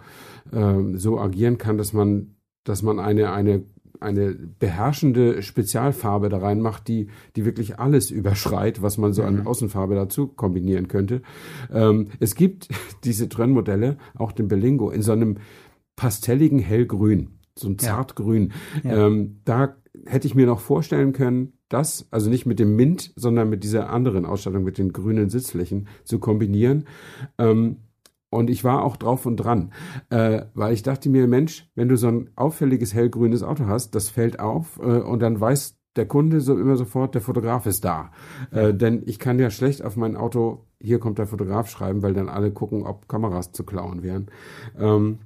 [0.53, 3.65] ähm, so agieren kann, dass man, dass man eine, eine,
[4.01, 9.95] eine beherrschende Spezialfarbe da reinmacht, die, die wirklich alles überschreit, was man so an Außenfarbe
[9.95, 11.23] dazu kombinieren könnte.
[11.73, 12.69] Ähm, es gibt
[13.05, 15.37] diese Trennmodelle, auch den Berlingo, in so einem
[15.97, 17.89] pastelligen Hellgrün, so ein Ja.
[17.89, 18.53] zartgrün.
[18.83, 19.07] Ja.
[19.07, 23.49] Ähm, da hätte ich mir noch vorstellen können, das, also nicht mit dem Mint, sondern
[23.49, 26.85] mit dieser anderen Ausstattung, mit den grünen Sitzflächen zu kombinieren.
[27.39, 27.79] Ähm,
[28.31, 29.73] und ich war auch drauf und dran,
[30.09, 34.09] äh, weil ich dachte mir, Mensch, wenn du so ein auffälliges hellgrünes Auto hast, das
[34.09, 38.11] fällt auf äh, und dann weiß der Kunde so immer sofort, der Fotograf ist da.
[38.51, 42.15] Äh, denn ich kann ja schlecht auf mein Auto, hier kommt der Fotograf schreiben, weil
[42.15, 44.31] dann alle gucken, ob Kameras zu klauen wären.
[44.79, 45.19] Ähm,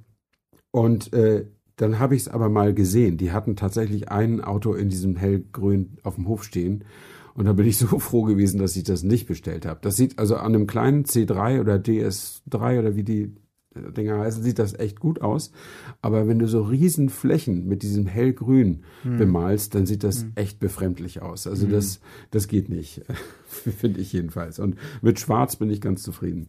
[0.71, 1.45] und äh,
[1.77, 3.17] dann habe ich es aber mal gesehen.
[3.17, 6.83] Die hatten tatsächlich ein Auto in diesem hellgrün auf dem Hof stehen.
[7.33, 9.79] Und da bin ich so froh gewesen, dass ich das nicht bestellt habe.
[9.81, 13.35] Das sieht also an einem kleinen C3 oder DS3 oder wie die
[13.75, 15.51] Dinger heißen, sieht das echt gut aus.
[16.01, 19.17] Aber wenn du so riesen Flächen mit diesem hellgrün hm.
[19.17, 20.31] bemalst, dann sieht das hm.
[20.33, 21.45] echt befremdlich aus.
[21.45, 21.71] Also hm.
[21.71, 21.99] das,
[22.31, 23.03] das geht nicht.
[23.47, 24.57] Finde ich jedenfalls.
[24.57, 26.47] Und mit Schwarz bin ich ganz zufrieden.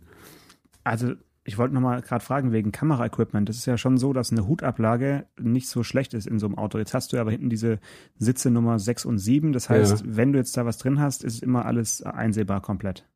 [0.85, 1.13] Also
[1.49, 3.49] ich wollte nochmal gerade fragen wegen Kameraequipment.
[3.49, 6.59] Das ist ja schon so, dass eine Hutablage nicht so schlecht ist in so einem
[6.59, 6.77] Auto.
[6.77, 7.79] Jetzt hast du ja aber hinten diese
[8.19, 9.55] Sitze Nummer 6 und 7.
[9.55, 10.07] Das heißt, ja.
[10.07, 13.07] wenn du jetzt da was drin hast, ist immer alles einsehbar komplett.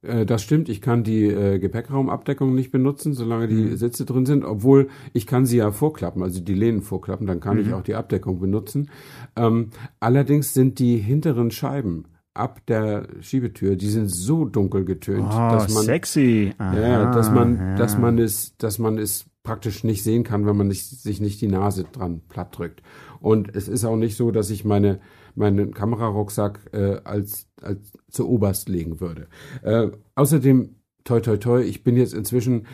[0.00, 3.76] Äh, das stimmt, ich kann die äh, Gepäckraumabdeckung nicht benutzen, solange die mhm.
[3.76, 7.58] Sitze drin sind, obwohl ich kann sie ja vorklappen, also die Lehnen vorklappen, dann kann
[7.58, 7.62] mhm.
[7.62, 8.90] ich auch die Abdeckung benutzen.
[9.36, 9.68] Ähm,
[10.00, 15.72] allerdings sind die hinteren Scheiben ab der Schiebetür, die sind so dunkel getönt, oh, dass
[15.72, 16.54] man sexy.
[16.58, 17.74] Aha, ja, dass man, ja.
[17.76, 21.40] dass man es, dass man es praktisch nicht sehen kann, wenn man nicht, sich nicht
[21.40, 22.82] die Nase dran platt drückt.
[23.20, 25.00] Und es ist auch nicht so, dass ich meine
[25.34, 29.28] meinen Kamerarucksack äh, als, als zu oberst legen würde.
[29.62, 32.66] Äh, außerdem, toi toi toi, ich bin jetzt inzwischen,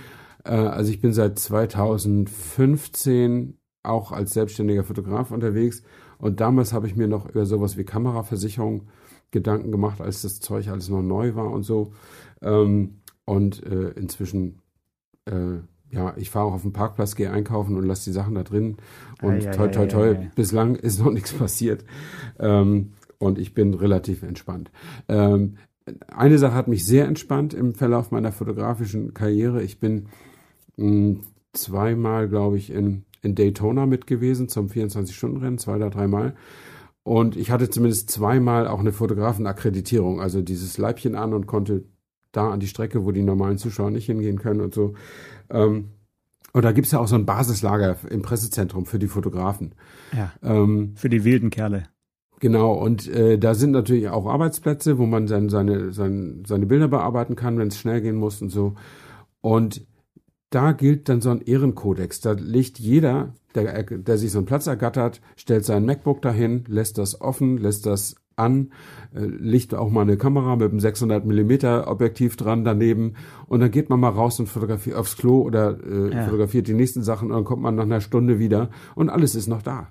[0.44, 5.82] äh, also ich bin seit 2015 auch als selbstständiger Fotograf unterwegs
[6.18, 8.88] und damals habe ich mir noch über sowas wie Kameraversicherung
[9.30, 11.92] Gedanken gemacht, als das Zeug alles noch neu war und so.
[12.40, 14.62] Ähm, und äh, inzwischen,
[15.26, 15.58] äh,
[15.90, 18.76] ja, ich fahre auch auf den Parkplatz, gehe einkaufen und lasse die Sachen da drin.
[19.20, 20.30] Und ah, toi, toi, toi, ja, ja.
[20.34, 21.84] bislang ist noch nichts passiert.
[22.38, 24.70] Ähm, und ich bin relativ entspannt.
[25.08, 25.56] Ähm,
[26.08, 29.62] eine Sache hat mich sehr entspannt im Verlauf meiner fotografischen Karriere.
[29.62, 30.08] Ich bin
[30.76, 31.20] mh, hm,
[31.52, 36.34] zweimal, glaube ich, in, in Daytona mit gewesen zum 24-Stunden-Rennen, zwei oder dreimal.
[37.02, 41.84] Und ich hatte zumindest zweimal auch eine Fotografenakkreditierung, also dieses Leibchen an und konnte
[42.32, 44.94] da an die Strecke, wo die normalen Zuschauer nicht hingehen können und so.
[45.48, 45.88] Ähm,
[46.52, 49.74] und da gibt's ja auch so ein Basislager im Pressezentrum für die Fotografen.
[50.16, 50.32] Ja.
[50.42, 51.84] Ähm, für die wilden Kerle.
[52.40, 56.88] Genau, und äh, da sind natürlich auch Arbeitsplätze, wo man dann seine, seine, seine Bilder
[56.88, 58.74] bearbeiten kann, wenn es schnell gehen muss und so.
[59.40, 59.86] Und
[60.50, 62.20] da gilt dann so ein Ehrenkodex.
[62.20, 66.98] Da legt jeder, der, der sich so einen Platz ergattert, stellt sein MacBook dahin, lässt
[66.98, 68.72] das offen, lässt das an,
[69.14, 73.14] äh, legt auch mal eine Kamera mit einem 600 Millimeter Objektiv dran daneben
[73.46, 76.24] und dann geht man mal raus und fotografiert aufs Klo oder äh, ja.
[76.24, 79.48] fotografiert die nächsten Sachen und dann kommt man nach einer Stunde wieder und alles ist
[79.48, 79.88] noch da.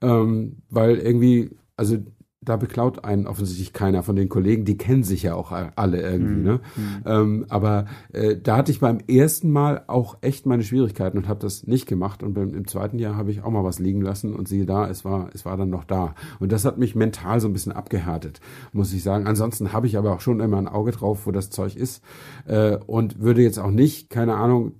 [0.00, 1.98] Ähm, weil irgendwie, also
[2.42, 6.36] da beklaut einen offensichtlich keiner von den Kollegen, die kennen sich ja auch alle irgendwie.
[6.36, 6.42] Mhm.
[6.42, 6.60] Ne?
[6.74, 7.02] Mhm.
[7.04, 11.40] Ähm, aber äh, da hatte ich beim ersten Mal auch echt meine Schwierigkeiten und habe
[11.40, 12.22] das nicht gemacht.
[12.22, 14.88] Und beim, im zweiten Jahr habe ich auch mal was liegen lassen und siehe da,
[14.88, 16.14] es war, es war dann noch da.
[16.38, 18.40] Und das hat mich mental so ein bisschen abgehärtet,
[18.72, 19.26] muss ich sagen.
[19.26, 22.02] Ansonsten habe ich aber auch schon immer ein Auge drauf, wo das Zeug ist
[22.46, 24.76] äh, und würde jetzt auch nicht, keine Ahnung,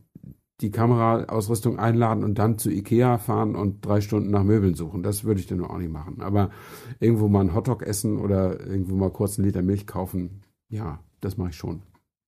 [0.60, 5.02] die Kameraausrüstung einladen und dann zu Ikea fahren und drei Stunden nach Möbeln suchen.
[5.02, 6.20] Das würde ich dann auch nicht machen.
[6.20, 6.50] Aber
[6.98, 11.36] irgendwo mal einen Hotdog essen oder irgendwo mal kurz einen Liter Milch kaufen, ja, das
[11.36, 11.82] mache ich schon.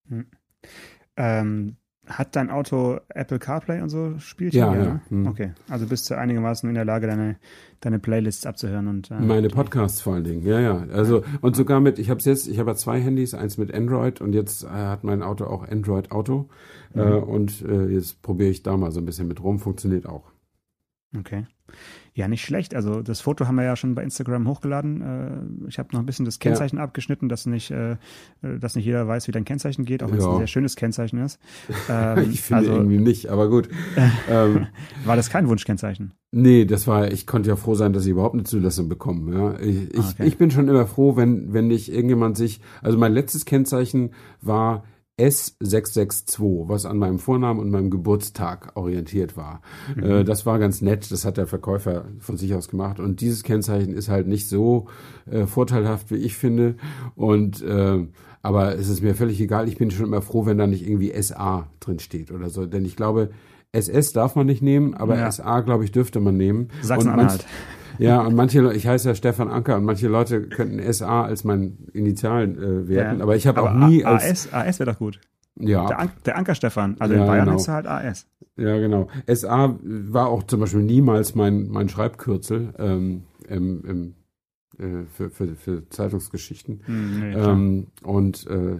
[0.09, 0.27] Hm.
[1.17, 4.59] Ähm, hat dein Auto Apple CarPlay und so Spielchen?
[4.59, 4.83] Ja, ja.
[4.83, 5.01] ja.
[5.09, 5.27] Hm.
[5.27, 7.37] Okay, also bist du einigermaßen in der Lage, deine,
[7.81, 10.45] deine Playlists abzuhören und äh, meine Podcasts vor allen Dingen.
[10.45, 10.87] Ja, ja.
[10.93, 14.21] Also und sogar mit, ich habe jetzt, ich habe ja zwei Handys, eins mit Android
[14.21, 16.49] und jetzt äh, hat mein Auto auch Android Auto
[16.95, 17.01] mhm.
[17.01, 19.59] äh, und äh, jetzt probiere ich da mal so ein bisschen mit rum.
[19.59, 20.33] Funktioniert auch.
[21.19, 21.47] Okay.
[22.15, 22.75] Ja, nicht schlecht.
[22.75, 25.63] Also das Foto haben wir ja schon bei Instagram hochgeladen.
[25.65, 26.83] Äh, ich habe noch ein bisschen das Kennzeichen ja.
[26.83, 27.97] abgeschnitten, dass nicht, äh,
[28.43, 31.19] dass nicht jeder weiß, wie dein Kennzeichen geht, auch wenn es ein sehr schönes Kennzeichen
[31.21, 31.39] ist.
[31.89, 33.69] Ähm, ich finde also, irgendwie nicht, aber gut.
[34.31, 34.67] ähm,
[35.05, 36.13] war das kein Wunschkennzeichen?
[36.31, 39.35] Nee, das war, ich konnte ja froh sein, dass ich überhaupt eine Zulassung bekomme.
[39.35, 39.61] Ja.
[39.61, 40.27] Ich, ich, okay.
[40.27, 44.85] ich bin schon immer froh, wenn, wenn nicht irgendjemand sich, also mein letztes Kennzeichen war
[45.23, 49.63] S662, was an meinem Vornamen und meinem Geburtstag orientiert war.
[49.95, 50.03] Mhm.
[50.03, 52.99] Äh, das war ganz nett, das hat der Verkäufer von sich aus gemacht.
[52.99, 54.87] Und dieses Kennzeichen ist halt nicht so
[55.31, 56.77] äh, vorteilhaft, wie ich finde.
[57.15, 58.07] Und äh,
[58.43, 59.69] aber es ist mir völlig egal.
[59.69, 62.67] Ich bin schon immer froh, wenn da nicht irgendwie SA drin steht oder so.
[62.67, 63.31] Denn ich glaube,
[63.71, 65.31] SS darf man nicht nehmen, aber ja.
[65.31, 66.69] SA, glaube ich, dürfte man nehmen.
[66.83, 67.47] Sachsen-Anhalt.
[67.99, 71.79] Ja, und manche, ich heiße ja Stefan Anker und manche Leute könnten SA als mein
[71.93, 73.23] Initialen äh, werten, ja.
[73.23, 75.21] aber ich habe auch nie als AS, AS wäre doch gut.
[75.59, 75.87] Ja.
[75.87, 77.59] Der, An der Anker Stefan, also ja, in Bayern genau.
[77.59, 78.27] heißt er halt AS.
[78.57, 79.09] Ja, genau.
[79.27, 84.15] SA war auch zum Beispiel niemals mein, mein Schreibkürzel ähm, im, im
[84.79, 86.81] für, für, für Zeitungsgeschichten.
[86.85, 88.79] Hm, nee, ähm, und äh,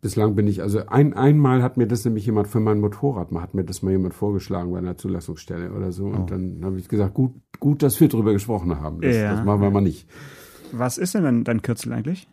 [0.00, 3.54] bislang bin ich, also ein, einmal hat mir das nämlich jemand für mein Motorrad, hat
[3.54, 6.06] mir das mal jemand vorgeschlagen bei einer Zulassungsstelle oder so.
[6.06, 6.26] Und oh.
[6.26, 9.00] dann habe ich gesagt, gut, gut, dass wir drüber gesprochen haben.
[9.00, 9.34] Das, ja.
[9.34, 10.08] das machen wir mal nicht.
[10.72, 12.28] Was ist denn dein, dein Kürzel eigentlich?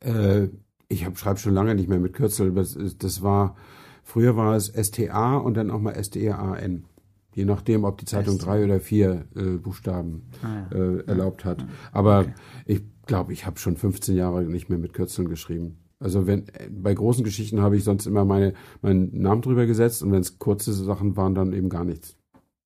[0.00, 0.48] Äh,
[0.88, 2.52] ich schreibe schon lange nicht mehr mit Kürzel.
[2.52, 3.56] Das, das war,
[4.02, 6.84] früher war es STA und dann auch mal STEAN.
[7.32, 10.76] Je nachdem, ob die Zeitung drei oder vier äh, Buchstaben ah, ja.
[10.76, 11.64] äh, erlaubt hat.
[11.92, 12.34] Aber okay.
[12.66, 15.78] ich glaube, ich habe schon 15 Jahre nicht mehr mit Kürzeln geschrieben.
[16.00, 20.12] Also wenn bei großen Geschichten habe ich sonst immer meine, meinen Namen drüber gesetzt und
[20.12, 22.16] wenn es kurze Sachen waren, dann eben gar nichts.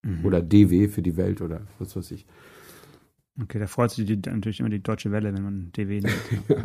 [0.03, 0.25] Mhm.
[0.25, 2.27] Oder DW für die Welt oder was weiß ich.
[3.43, 6.49] Okay, da freut sich die, natürlich immer die Deutsche Welle, wenn man DW nimmt.
[6.49, 6.65] ja.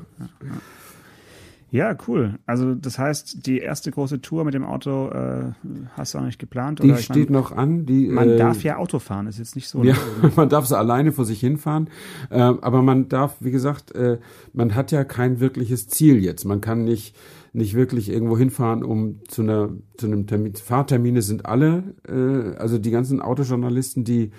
[1.71, 2.39] Ja, cool.
[2.45, 5.51] Also das heißt, die erste große Tour mit dem Auto äh,
[5.93, 6.81] hast du auch nicht geplant?
[6.81, 7.85] Die steht mein, noch an.
[7.85, 9.83] Die, man äh, darf ja Auto fahren, ist jetzt nicht so.
[9.83, 9.95] Ja,
[10.35, 11.89] man darf so alleine vor sich hinfahren.
[12.29, 14.17] Äh, aber man darf, wie gesagt, äh,
[14.53, 16.45] man hat ja kein wirkliches Ziel jetzt.
[16.45, 17.15] Man kann nicht
[17.51, 20.53] nicht wirklich irgendwo hinfahren, um zu einer zu einem Termin.
[20.53, 24.31] Fahrtermine sind alle, äh, also die ganzen Autojournalisten, die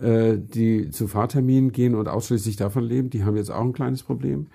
[0.00, 4.02] äh, die zu Fahrterminen gehen und ausschließlich davon leben, die haben jetzt auch ein kleines
[4.02, 4.46] Problem.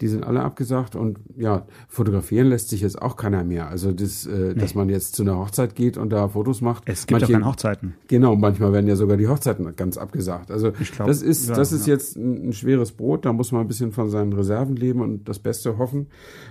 [0.00, 3.68] Die sind alle abgesagt und ja, fotografieren lässt sich jetzt auch keiner mehr.
[3.68, 4.54] Also das, äh, nee.
[4.54, 6.84] dass man jetzt zu einer Hochzeit geht und da Fotos macht.
[6.86, 7.94] Es gibt manche, auch keine Hochzeiten.
[8.08, 10.50] Genau, manchmal werden ja sogar die Hochzeiten ganz abgesagt.
[10.50, 11.94] Also glaub, das ist, ja, das ist ja.
[11.94, 13.24] jetzt ein, ein, schweres Brot.
[13.24, 16.08] Da muss man ein bisschen von seinen Reserven leben und das Beste hoffen.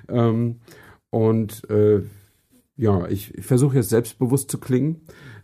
[0.08, 0.62] Ähm,
[1.10, 2.02] und äh,
[2.78, 5.02] ja, ich, ich versuche jetzt selbstbewusst zu klingen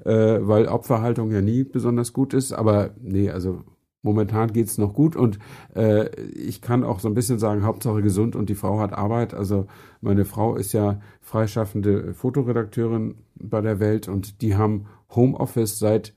[0.07, 2.53] äh, weil Opferhaltung ja nie besonders gut ist.
[2.53, 3.63] Aber nee, also
[4.01, 5.37] momentan geht's noch gut und
[5.75, 9.33] äh, ich kann auch so ein bisschen sagen, Hauptsache gesund und die Frau hat Arbeit.
[9.33, 9.67] Also
[10.01, 16.13] meine Frau ist ja freischaffende Fotoredakteurin bei der Welt und die haben Homeoffice seit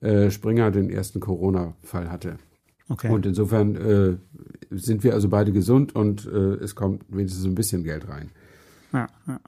[0.00, 2.38] äh, Springer den ersten Corona-Fall hatte.
[2.88, 3.10] Okay.
[3.10, 4.16] Und insofern äh,
[4.70, 8.30] sind wir also beide gesund und äh, es kommt wenigstens ein bisschen Geld rein.
[8.92, 9.40] Ja, ja.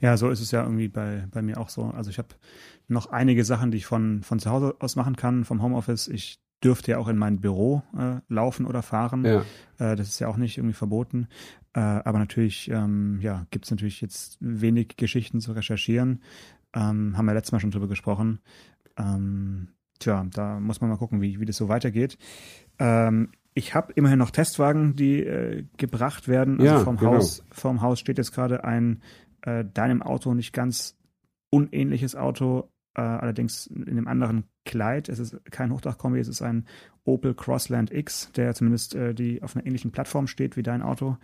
[0.00, 1.84] Ja, so ist es ja irgendwie bei, bei mir auch so.
[1.84, 2.28] Also ich habe
[2.88, 6.08] noch einige Sachen, die ich von, von zu Hause aus machen kann, vom Homeoffice.
[6.08, 9.24] Ich dürfte ja auch in mein Büro äh, laufen oder fahren.
[9.24, 9.44] Ja.
[9.78, 11.28] Äh, das ist ja auch nicht irgendwie verboten.
[11.72, 16.22] Äh, aber natürlich, ähm, ja, gibt es natürlich jetzt wenig Geschichten zu recherchieren.
[16.74, 18.40] Ähm, haben wir letztes Mal schon drüber gesprochen.
[18.96, 22.18] Ähm, tja, da muss man mal gucken, wie, wie das so weitergeht.
[22.78, 26.60] Ähm, ich habe immerhin noch Testwagen, die äh, gebracht werden.
[26.60, 27.14] Also ja, vom genau.
[27.14, 29.02] Haus, vom Haus steht jetzt gerade ein
[29.42, 30.96] äh, deinem Auto nicht ganz
[31.50, 35.08] unähnliches Auto äh, allerdings in einem anderen Kleid.
[35.08, 36.66] Es ist kein Hochdachkombi, es ist ein
[37.04, 41.16] Opel Crossland X, der zumindest äh, die auf einer ähnlichen Plattform steht wie dein Auto.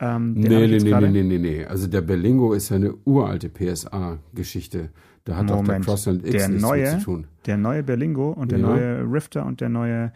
[0.00, 1.64] Ähm, nee, nee, nee, nee, nee, nee.
[1.64, 4.90] Also der Berlingo ist ja eine uralte PSA-Geschichte.
[5.24, 7.26] Da hat Moment, auch der Crossland X der nichts neue, zu tun.
[7.46, 8.66] Der neue Berlingo und der ja.
[8.66, 10.12] neue Rifter und der neue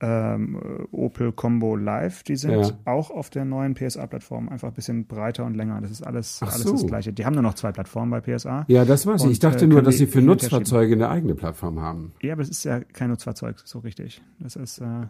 [0.00, 2.78] ähm, Opel Combo Live, die sind ja.
[2.84, 5.80] auch auf der neuen PSA-Plattform einfach ein bisschen breiter und länger.
[5.80, 6.72] Das ist alles, alles so.
[6.72, 7.12] das Gleiche.
[7.12, 8.66] Die haben nur noch zwei Plattformen bei PSA.
[8.68, 9.30] Ja, das weiß ich.
[9.32, 12.12] Ich dachte äh, nur, dass sie für Nutzfahrzeuge eine eigene Plattform haben.
[12.22, 14.22] Ja, aber es ist ja kein Nutzfahrzeug, so richtig.
[14.38, 14.78] Das ist.
[14.78, 15.06] Äh,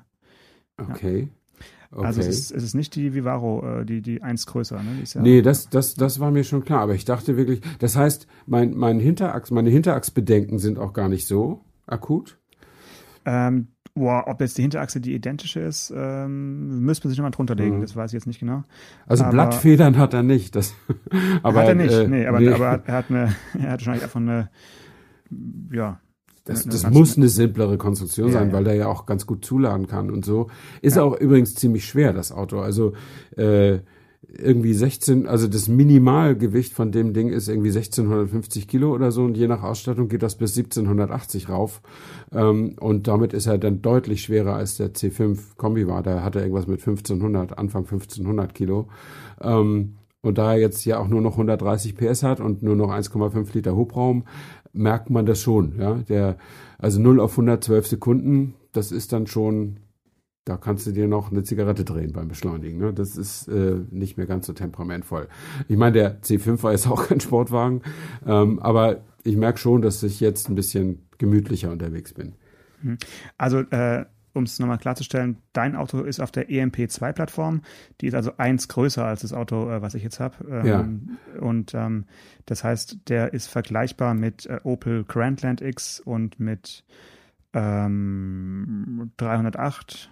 [0.79, 1.21] okay.
[1.21, 1.29] Ja.
[1.93, 2.05] Okay.
[2.05, 5.03] Also es ist, es ist nicht die Vivaro, äh, die, die eins größer, ne?
[5.05, 8.27] ja nee, das, das, das war mir schon klar, aber ich dachte wirklich, das heißt,
[8.47, 12.39] mein, mein Hinterachs, meine Hinterachsbedenken sind auch gar nicht so akut.
[13.25, 17.55] Ähm, Boah, ob jetzt die Hinterachse die identische ist, ähm, müsste man sich nochmal drunter
[17.55, 17.79] legen.
[17.79, 17.81] Mhm.
[17.81, 18.63] Das weiß ich jetzt nicht genau.
[19.07, 20.55] Also aber, Blattfedern hat er nicht.
[20.55, 20.75] Das,
[21.43, 22.51] aber, hat er nicht, äh, nee, aber, nee.
[22.51, 24.51] aber er hat eine, er hat wahrscheinlich einfach eine,
[25.73, 25.99] ja.
[26.45, 28.55] Das, eine, das eine muss eine simplere Konstruktion ja, sein, ja.
[28.55, 30.49] weil der ja auch ganz gut zuladen kann und so.
[30.83, 31.03] Ist ja.
[31.03, 32.61] auch übrigens ziemlich schwer, das Auto.
[32.61, 32.93] Also
[33.37, 33.79] äh,
[34.29, 39.37] irgendwie 16, also das Minimalgewicht von dem Ding ist irgendwie 1650 Kilo oder so und
[39.37, 41.81] je nach Ausstattung geht das bis 1780 rauf.
[42.33, 46.03] Ähm, und damit ist er dann deutlich schwerer als der C5 Kombi war.
[46.03, 48.89] Da hat er irgendwas mit 1500, Anfang 1500 Kilo.
[49.41, 52.91] Ähm, und da er jetzt ja auch nur noch 130 PS hat und nur noch
[52.91, 54.25] 1,5 Liter Hubraum,
[54.73, 55.79] merkt man das schon.
[55.79, 56.37] Ja, der,
[56.79, 59.79] also 0 auf 112 Sekunden, das ist dann schon
[60.47, 62.79] da kannst du dir noch eine Zigarette drehen beim Beschleunigen.
[62.79, 62.95] Ne?
[62.95, 65.29] Das ist äh, nicht mehr ganz so temperamentvoll.
[65.69, 67.83] Ich meine, der C5 war jetzt auch kein Sportwagen,
[68.25, 72.37] ähm, aber ich merke schon, dass ich jetzt ein bisschen gemütlicher unterwegs bin.
[72.81, 72.99] Mhm.
[73.37, 77.63] Also äh, um es nochmal klarzustellen, dein Auto ist auf der EMP2-Plattform.
[78.01, 80.37] Die ist also eins größer als das Auto, äh, was ich jetzt habe.
[80.49, 81.41] Ähm, ja.
[81.41, 82.05] Und ähm,
[82.45, 86.85] das heißt, der ist vergleichbar mit äh, Opel Grandland X und mit
[87.53, 90.11] ähm, 308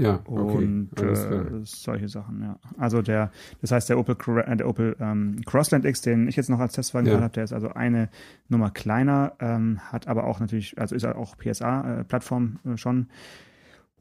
[0.00, 0.64] ja, okay.
[0.64, 2.58] Und äh, solche Sachen, ja.
[2.78, 6.48] Also der, das heißt, der Opel, äh, der Opel ähm, Crossland X, den ich jetzt
[6.48, 7.20] noch als Testwagen ja.
[7.20, 8.08] habe, der ist also eine
[8.48, 13.08] Nummer kleiner, ähm, hat aber auch natürlich, also ist auch PSA-Plattform äh, schon.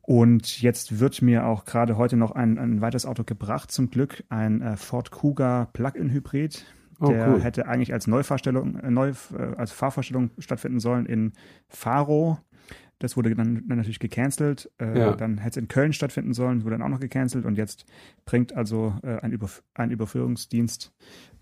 [0.01, 4.23] Und jetzt wird mir auch gerade heute noch ein, ein weiteres Auto gebracht, zum Glück,
[4.29, 6.65] ein äh, Ford Kuga Plug-in-Hybrid.
[6.99, 7.41] Oh, der cool.
[7.41, 11.33] hätte eigentlich als Neufahrstellung, äh, neu, äh, als Fahrvorstellung stattfinden sollen in
[11.67, 12.39] Faro.
[12.99, 14.69] Das wurde dann, dann natürlich gecancelt.
[14.79, 15.15] Äh, ja.
[15.15, 17.45] Dann hätte es in Köln stattfinden sollen, wurde dann auch noch gecancelt.
[17.45, 17.85] Und jetzt
[18.25, 20.93] bringt also äh, ein, Überf ein Überführungsdienst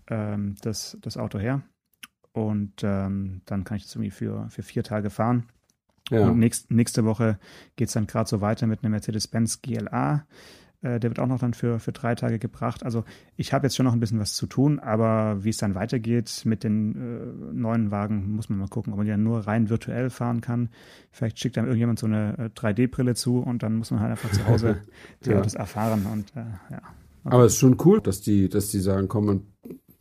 [0.08, 1.62] ähm, das, das Auto her.
[2.32, 5.48] Und ähm, dann kann ich das irgendwie für, für vier Tage fahren.
[6.10, 6.28] Ja.
[6.28, 7.38] Und nächst, nächste Woche
[7.74, 10.24] geht es dann gerade so weiter mit einem Mercedes-Benz GLA.
[10.80, 12.84] Äh, der wird auch noch dann für, für drei Tage gebracht.
[12.84, 13.04] Also
[13.36, 16.42] ich habe jetzt schon noch ein bisschen was zu tun, aber wie es dann weitergeht
[16.44, 20.10] mit den äh, neuen Wagen, muss man mal gucken, ob man ja nur rein virtuell
[20.10, 20.68] fahren kann.
[21.10, 24.30] Vielleicht schickt dann irgendjemand so eine 3D-Brille äh, zu und dann muss man halt einfach
[24.30, 24.82] zu Hause
[25.24, 25.40] ja.
[25.40, 26.06] das erfahren.
[26.12, 26.80] Und, äh, ja.
[27.24, 29.46] Aber es ist schon cool, dass die, dass die sagen, komm,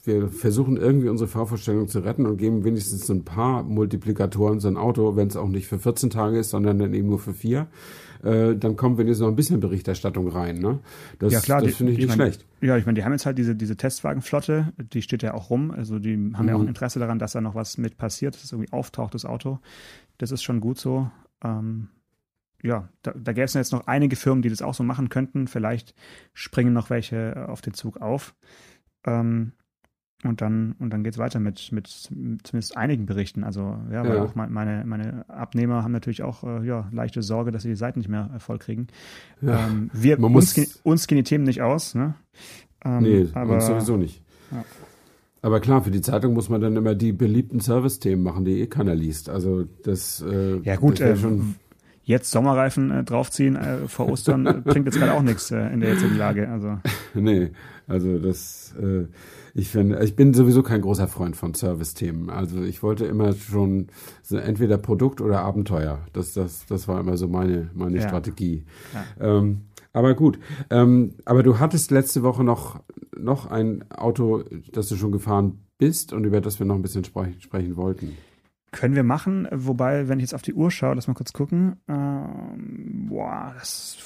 [0.08, 4.78] wir versuchen irgendwie unsere Fahrvorstellung zu retten und geben wenigstens ein paar Multiplikatoren so ein
[4.78, 7.68] Auto, wenn es auch nicht für 14 Tage ist, sondern dann eben nur für vier.
[8.24, 10.58] Äh, dann kommt wenigstens noch ein bisschen Berichterstattung rein.
[10.58, 10.80] Ne?
[11.20, 12.46] Das, ja, klar, das finde ich, ich nicht mein, schlecht.
[12.62, 15.72] Ja, ich meine, die haben jetzt halt diese, diese Testwagenflotte, die steht ja auch rum.
[15.72, 16.50] Also die haben mhm.
[16.50, 19.14] ja auch ein Interesse daran, dass da noch was mit passiert, dass es irgendwie auftaucht,
[19.14, 19.60] das Auto.
[20.18, 21.12] Das ist schon gut so.
[21.44, 21.90] Ähm,
[22.64, 25.48] ja, da, da gäbe es jetzt noch einige Firmen, die das auch so machen könnten.
[25.48, 25.94] Vielleicht
[26.34, 28.34] springen noch welche auf den Zug auf.
[29.06, 29.52] Ähm,
[30.24, 33.44] und dann, und dann geht es weiter mit, mit zumindest einigen Berichten.
[33.44, 34.24] Also, ja, weil ja.
[34.24, 38.00] auch meine, meine Abnehmer haben natürlich auch äh, ja, leichte Sorge, dass sie die Seiten
[38.00, 38.88] nicht mehr voll kriegen.
[39.42, 39.68] Ja.
[39.68, 42.16] Ähm, wir, Man uns, muss, uns gehen die Themen nicht aus, ne?
[42.84, 44.24] Ähm, nee, aber, uns sowieso nicht.
[44.52, 44.66] Ja.
[45.44, 48.68] Aber klar, für die Zeitung muss man dann immer die beliebten Service-Themen machen, die eh
[48.68, 49.30] keiner liest.
[49.30, 51.56] Also das, äh, ja gut, das äh, schon
[52.08, 55.82] jetzt Sommerreifen äh, draufziehen äh, vor Ostern äh, bringt jetzt gerade auch nichts äh, in
[55.82, 56.50] der jetzigen Lage.
[56.50, 56.80] Also.
[57.14, 57.52] Nee,
[57.88, 59.06] also das äh,
[59.58, 62.30] ich finde, ich bin sowieso kein großer Freund von Service-Themen.
[62.30, 63.88] Also ich wollte immer schon
[64.22, 66.06] so entweder Produkt oder Abenteuer.
[66.14, 68.08] Das, das, das war immer so meine, meine ja.
[68.08, 68.66] Strategie.
[68.94, 69.38] Ja.
[69.40, 69.62] Ähm,
[69.94, 70.38] aber gut.
[70.70, 72.82] Ähm, aber du hattest letzte Woche noch,
[73.18, 74.44] noch ein Auto,
[74.74, 78.16] das du schon gefahren bist und über das wir noch ein bisschen sprech, sprechen wollten.
[78.72, 81.78] Können wir machen, wobei, wenn ich jetzt auf die Uhr schaue, lass mal kurz gucken.
[81.88, 83.98] Ähm, boah, das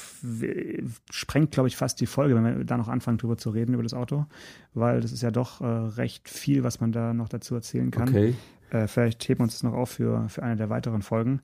[1.10, 3.82] sprengt, glaube ich, fast die Folge, wenn wir da noch anfangen, drüber zu reden, über
[3.82, 4.28] das Auto,
[4.76, 8.10] weil das ist ja doch äh, recht viel, was man da noch dazu erzählen kann.
[8.10, 8.36] Okay.
[8.69, 11.41] Äh, vielleicht heben wir uns das noch auf für, für eine der weiteren Folgen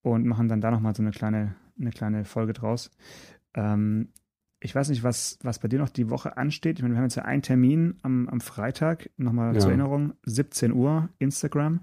[0.00, 2.90] und machen dann da nochmal so eine kleine, eine kleine Folge draus.
[3.52, 4.08] Ähm,
[4.60, 6.78] ich weiß nicht, was, was bei dir noch die Woche ansteht.
[6.78, 9.60] Ich meine, wir haben jetzt ja einen Termin am, am Freitag, nochmal ja.
[9.60, 11.80] zur Erinnerung, 17 Uhr, Instagram.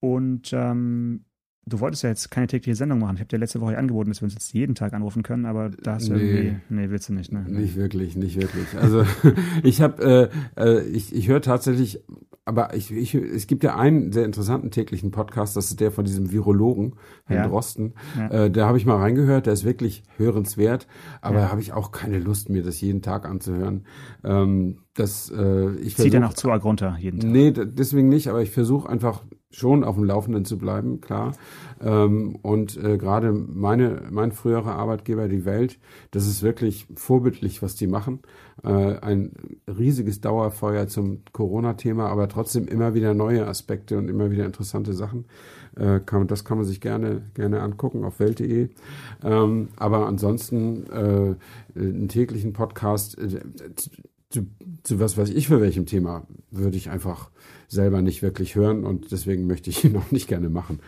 [0.00, 1.24] Und ähm,
[1.66, 3.14] du wolltest ja jetzt keine tägliche Sendung machen.
[3.14, 5.70] Ich habe dir letzte Woche angeboten, dass wir uns jetzt jeden Tag anrufen können, aber
[5.70, 7.44] da hast du nee, irgendwie, nee, willst du nicht, ne?
[7.48, 8.66] Nicht wirklich, nicht wirklich.
[8.80, 9.04] Also
[9.62, 12.02] ich habe, äh, äh, ich, ich höre tatsächlich,
[12.44, 16.04] aber ich, ich, es gibt ja einen sehr interessanten täglichen Podcast, das ist der von
[16.04, 17.48] diesem Virologen, Herrn ja.
[17.48, 17.94] Drosten.
[18.16, 18.28] Ja.
[18.28, 20.86] Äh, da habe ich mal reingehört, der ist wirklich hörenswert,
[21.20, 21.50] aber ja.
[21.50, 23.84] habe ich auch keine Lust, mir das jeden Tag anzuhören.
[24.24, 27.30] Ähm, das, äh, ich Zieht er noch zu arg runter jeden Tag?
[27.30, 31.32] Nee, deswegen nicht, aber ich versuche einfach schon auf dem Laufenden zu bleiben, klar.
[31.80, 35.78] Ähm, und äh, gerade meine, mein früherer Arbeitgeber, die Welt,
[36.12, 38.20] das ist wirklich vorbildlich, was die machen.
[38.62, 39.32] Äh, ein
[39.66, 45.24] riesiges Dauerfeuer zum Corona-Thema, aber trotzdem immer wieder neue Aspekte und immer wieder interessante Sachen.
[45.76, 48.68] Äh, kann, das kann man sich gerne, gerne angucken auf welt.de.
[49.24, 51.34] Ähm, aber ansonsten äh,
[51.78, 53.40] einen täglichen Podcast äh,
[54.30, 54.46] zu,
[54.84, 57.30] zu was weiß ich für welchem Thema würde ich einfach
[57.68, 60.80] selber nicht wirklich hören und deswegen möchte ich ihn auch nicht gerne machen.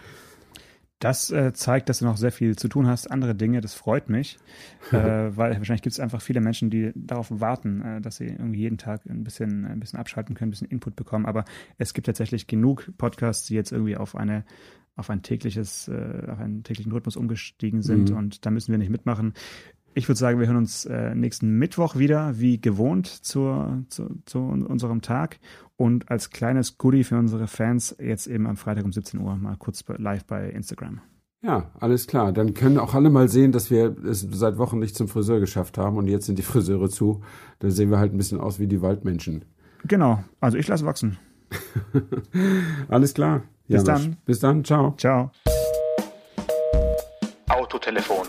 [0.99, 4.09] Das äh, zeigt, dass du noch sehr viel zu tun hast, andere Dinge, das freut
[4.09, 4.39] mich,
[4.93, 8.61] äh, weil wahrscheinlich gibt es einfach viele Menschen, die darauf warten, äh, dass sie irgendwie
[8.61, 11.27] jeden Tag ein bisschen, ein bisschen abschalten können, ein bisschen Input bekommen.
[11.27, 11.45] Aber
[11.77, 14.45] es gibt tatsächlich genug Podcasts, die jetzt irgendwie auf eine
[14.95, 18.17] auf ein tägliches, äh, auf einen täglichen Rhythmus umgestiegen sind mhm.
[18.17, 19.33] und da müssen wir nicht mitmachen.
[19.95, 24.39] Ich würde sagen, wir hören uns äh, nächsten Mittwoch wieder, wie gewohnt, zur, zu, zu
[24.39, 25.39] unserem Tag.
[25.77, 29.57] Und als kleines Goodie für unsere Fans jetzt eben am Freitag um 17 Uhr mal
[29.59, 31.01] kurz live bei Instagram.
[31.43, 32.33] Ja, alles klar.
[32.33, 35.77] Dann können auch alle mal sehen, dass wir es seit Wochen nicht zum Friseur geschafft
[35.77, 37.21] haben und jetzt sind die Friseure zu.
[37.59, 39.45] Dann sehen wir halt ein bisschen aus wie die Waldmenschen.
[39.85, 40.25] Genau.
[40.41, 41.19] Also ich lasse wachsen.
[42.89, 43.43] alles klar.
[43.69, 44.17] Bis dann.
[44.25, 44.65] Bis dann.
[44.65, 44.95] Ciao.
[44.97, 45.33] Ciao.
[47.49, 48.29] Autotelefon